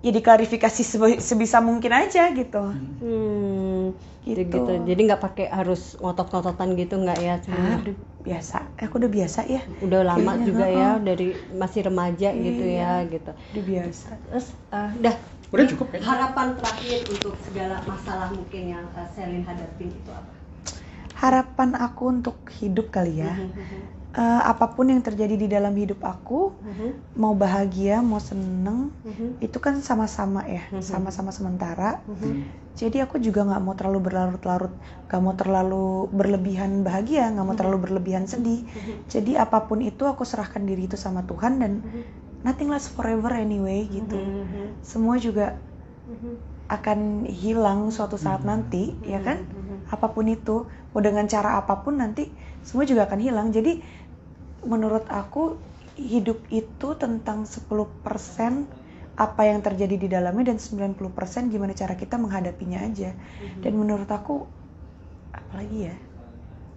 ya 0.00 0.10
diklarifikasi 0.10 0.80
sebisa 1.18 1.58
mungkin 1.60 1.92
aja 1.92 2.30
gitu 2.30 2.62
Hmm, 3.00 3.96
Gitu. 4.20 4.44
gitu. 4.46 4.60
gitu. 4.60 4.72
Jadi 4.86 5.00
nggak 5.02 5.18
pakai 5.18 5.46
harus 5.48 5.96
ngotot-ngototan 5.96 6.76
gitu 6.76 7.00
nggak 7.00 7.18
ya? 7.18 7.34
Ah, 7.48 7.80
udah, 7.80 7.96
biasa 8.20 8.56
aku 8.76 9.00
udah 9.00 9.08
biasa 9.10 9.40
ya 9.48 9.64
udah 9.80 10.00
lama 10.04 10.36
Kayaknya, 10.36 10.44
juga 10.44 10.66
ya 10.68 10.88
dari 11.00 11.28
masih 11.50 11.80
remaja 11.88 12.28
gitu 12.30 12.62
Iya. 12.62 13.00
ya 13.00 13.08
gitu. 13.08 13.30
udah 13.32 13.64
biasa 13.64 14.08
Terus 14.20 14.46
eh, 14.70 14.90
udah 15.00 15.14
Udah 15.50 15.66
cukup 15.66 15.86
ya? 15.94 16.00
harapan 16.06 16.54
terakhir 16.54 16.98
untuk 17.10 17.34
segala 17.42 17.82
masalah 17.82 18.30
mungkin 18.30 18.62
yang 18.70 18.86
eh, 18.94 19.08
Selin 19.10 19.42
hadapin 19.42 19.90
itu 19.90 20.10
apa? 20.10 20.32
harapan 21.20 21.76
aku 21.76 22.02
untuk 22.08 22.36
hidup 22.62 22.88
kali 22.88 23.20
ya. 23.20 23.36
Eh, 24.10 24.42
apa 24.42 24.74
pun 24.74 24.90
yang 24.90 24.98
terjadi 25.04 25.38
di 25.38 25.46
dalam 25.46 25.70
hidup 25.76 26.02
aku 26.02 26.50
mhm, 26.58 27.14
mau 27.14 27.30
bahagia 27.36 28.02
mau 28.02 28.18
seneng 28.18 28.90
mhm, 29.06 29.38
itu 29.38 29.58
kan 29.62 29.78
sama-sama 29.84 30.42
ya 30.50 30.66
sama-sama 30.82 31.30
sementara. 31.30 32.00
Jadi 32.74 32.96
aku 33.04 33.20
juga 33.20 33.44
nggak 33.44 33.62
mau 33.62 33.74
terlalu 33.76 34.00
berlarut-larut 34.08 34.72
nggak 35.06 35.20
mau 35.20 35.34
terlalu 35.36 36.08
berlebihan 36.10 36.80
bahagia 36.82 37.28
nggak 37.30 37.46
mau 37.46 37.54
terlalu 37.54 37.78
berlebihan 37.86 38.24
sedih. 38.26 38.66
Jadi 39.06 39.38
apa 39.38 39.62
pun 39.68 39.78
itu 39.84 40.08
aku 40.08 40.26
serahkan 40.26 40.64
diri 40.66 40.88
itu 40.90 40.96
sama 40.98 41.22
Tuhan 41.22 41.60
dan 41.62 41.72
nothing 42.46 42.68
lasts 42.72 42.90
forever 42.96 43.32
anyway 43.44 43.78
gitu. 43.96 44.18
Mhm, 44.20 44.76
semua 44.90 45.16
juga 45.26 45.46
mhm, 46.06 46.36
akan 46.70 47.26
hilang 47.26 47.80
suatu 47.90 48.14
saat 48.24 48.42
nanti 48.50 48.84
ya 49.12 49.20
kan? 49.26 49.38
Mhm. 49.50 49.76
apa 49.94 50.06
pun 50.14 50.26
itu 50.30 50.56
mau 50.94 51.02
dengan 51.02 51.26
cara 51.26 51.58
apa 51.60 51.74
pun 51.82 51.94
nanti 52.02 52.22
semua 52.66 52.84
juga 52.90 53.02
akan 53.10 53.20
hilang. 53.26 53.46
Jadi 53.56 53.72
menurut 54.72 55.04
aku 55.20 55.42
hidup 56.12 56.38
itu 56.60 56.88
tentang 57.02 57.38
10% 57.54 58.54
apa 59.26 59.42
yang 59.50 59.60
terjadi 59.66 59.96
di 60.00 60.08
dalamnya 60.14 60.44
dan 60.54 60.58
90% 60.64 61.42
gimana 61.52 61.74
cara 61.76 61.94
kita 62.02 62.16
menghadapinya 62.24 62.78
aja. 62.88 63.10
Dan 63.62 63.72
menurut 63.80 64.08
aku 64.08 64.34
apalagi 65.34 65.78
ya? 65.90 65.94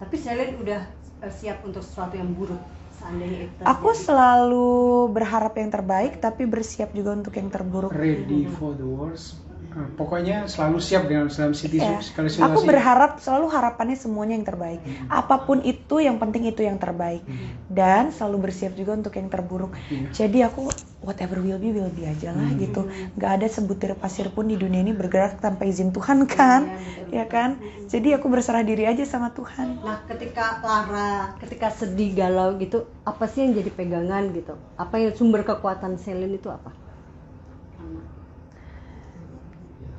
Tapi 0.00 0.16
Selin 0.24 0.52
udah 0.62 0.80
eh, 1.26 1.32
siap 1.38 1.58
untuk 1.68 1.82
sesuatu 1.86 2.14
yang 2.20 2.30
buruk 2.38 2.62
seandainya 3.04 3.38
itu 3.44 3.60
aku 3.62 3.90
terjadi. 3.92 4.04
selalu 4.08 4.72
berharap 5.12 5.52
yang 5.54 5.70
terbaik 5.70 6.12
tapi 6.18 6.42
bersiap 6.48 6.90
juga 6.96 7.12
untuk 7.12 7.36
yang 7.36 7.52
terburuk 7.52 7.92
Ready 7.92 8.48
for 8.48 8.72
the 8.72 8.88
worst. 8.88 9.44
Eh, 9.74 9.90
pokoknya 9.98 10.46
selalu 10.46 10.78
siap 10.78 11.10
dengan 11.10 11.26
dalam 11.26 11.50
situasi 11.50 11.82
Ya, 11.82 11.98
segala 11.98 12.30
situasi. 12.30 12.46
aku 12.46 12.60
berharap 12.62 13.18
selalu 13.18 13.46
harapannya 13.50 13.98
semuanya 13.98 14.38
yang 14.38 14.46
terbaik. 14.46 14.80
Apa 15.10 15.42
pun 15.42 15.66
itu, 15.66 15.98
yang 15.98 16.14
penting 16.22 16.46
itu 16.46 16.62
yang 16.62 16.78
terbaik. 16.78 17.26
Dan 17.66 18.14
selalu 18.14 18.46
bersiap 18.46 18.78
juga 18.78 18.94
untuk 18.94 19.18
yang 19.18 19.26
terburuk. 19.26 19.74
Iya. 19.90 20.14
Jadi 20.14 20.38
aku 20.46 20.70
whatever 21.04 21.38
will 21.44 21.60
be 21.60 21.70
will 21.70 21.92
be 21.92 22.08
aja 22.08 22.32
lah 22.32 22.48
gitu. 22.56 22.88
Gak 23.20 23.40
ada 23.40 23.46
sebutir 23.46 23.92
pasir 23.94 24.32
pun 24.32 24.48
di 24.48 24.56
dunia 24.56 24.80
ini 24.80 24.96
bergerak 24.96 25.38
tanpa 25.38 25.68
izin 25.68 25.92
Tuhan 25.92 26.24
kan, 26.24 26.66
ya 27.12 27.28
kan? 27.28 27.60
Jadi 27.86 28.16
aku 28.16 28.32
berserah 28.32 28.64
diri 28.64 28.88
aja 28.88 29.04
sama 29.04 29.30
Tuhan. 29.36 29.84
Nah, 29.84 30.00
ketika 30.08 30.64
lara, 30.64 31.36
ketika 31.38 31.68
sedih, 31.68 32.16
galau 32.16 32.56
gitu, 32.56 32.88
apa 33.04 33.28
sih 33.28 33.44
yang 33.44 33.52
jadi 33.54 33.70
pegangan 33.70 34.32
gitu? 34.32 34.56
Apa 34.80 34.98
yang 34.98 35.12
sumber 35.12 35.44
kekuatan 35.44 36.00
Selin 36.00 36.32
itu 36.34 36.48
apa? 36.48 36.72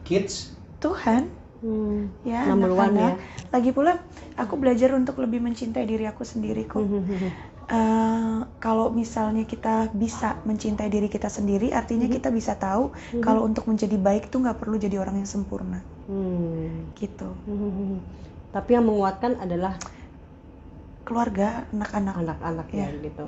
kids 0.06 0.54
Tuhan 0.80 1.28
Hmm. 1.66 2.14
ya 2.22 2.46
Number 2.46 2.70
one 2.78 2.94
anak-anak. 2.94 3.18
Lagi 3.50 3.72
pula 3.74 3.98
aku 4.38 4.54
belajar 4.54 4.94
untuk 4.94 5.18
lebih 5.18 5.42
mencintai 5.42 5.82
diri 5.88 6.06
aku 6.06 6.22
sendiri 6.22 6.62
kok. 6.70 6.86
Hmm. 7.66 7.74
Eh, 7.74 8.38
kalau 8.62 8.94
misalnya 8.94 9.42
kita 9.44 9.90
bisa 9.90 10.38
mencintai 10.46 10.86
diri 10.86 11.10
kita 11.10 11.28
sendiri, 11.28 11.74
artinya 11.74 12.06
Mhm. 12.06 12.14
kita 12.14 12.30
bisa 12.30 12.54
tahu 12.54 12.94
kalau 13.20 13.42
untuk 13.42 13.66
menjadi 13.66 13.98
baik 13.98 14.30
tuh 14.30 14.46
nggak 14.46 14.62
perlu 14.62 14.78
jadi 14.78 15.02
orang 15.02 15.22
yang 15.22 15.30
sempurna, 15.30 15.82
Hmm. 16.06 16.94
gitu. 16.94 17.34
Hmm. 17.46 18.06
Tapi 18.56 18.70
yang 18.72 18.86
menguatkan 18.86 19.42
adalah 19.42 19.76
Keluarga, 21.06 21.70
anak-anak. 21.70 22.16
anak-anak 22.18 22.68
ya 22.74 22.90
Iya. 22.90 23.02
gitu. 23.02 23.26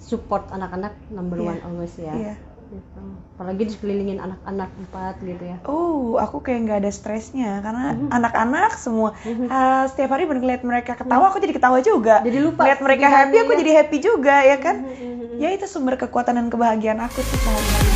Support 0.00 0.50
anak-anak 0.50 0.98
number 1.10 1.38
Iya. 1.38 1.48
one 1.50 1.60
always 1.62 1.94
ya. 1.94 2.14
Iya. 2.14 2.34
Gitu. 2.70 3.02
Apalagi 3.34 3.62
dikelilingin 3.66 4.22
anak-anak 4.22 4.70
empat 4.78 5.14
gitu 5.20 5.42
ya. 5.42 5.58
Oh, 5.66 6.14
aku 6.16 6.38
kayak 6.38 6.70
nggak 6.70 6.78
ada 6.86 6.92
stresnya 6.94 7.58
karena 7.60 7.98
Mhm. 7.98 8.08
anak-anak 8.14 8.78
semua 8.78 9.10
ah, 9.50 9.90
setiap 9.90 10.14
hari 10.14 10.30
ngeliat 10.30 10.62
mereka 10.62 10.94
ketawa, 10.94 11.34
aku 11.34 11.42
jadi 11.42 11.50
ketawa 11.50 11.82
juga. 11.82 12.22
Jadi 12.22 12.38
lupa 12.38 12.62
Lihat 12.70 12.78
mereka 12.78 13.06
happy, 13.10 13.36
aku 13.36 13.52
ya. 13.52 13.58
jadi 13.58 13.72
happy 13.82 13.96
juga 13.98 14.36
ya 14.46 14.56
kan. 14.56 14.76
Mhm. 14.86 15.42
Ya 15.42 15.50
itu 15.50 15.66
sumber 15.66 15.98
kekuatan 15.98 16.38
dan 16.38 16.46
kebahagiaan 16.46 17.02
aku 17.02 17.18
sih 17.18 17.38
sehari-hari. 17.38 17.89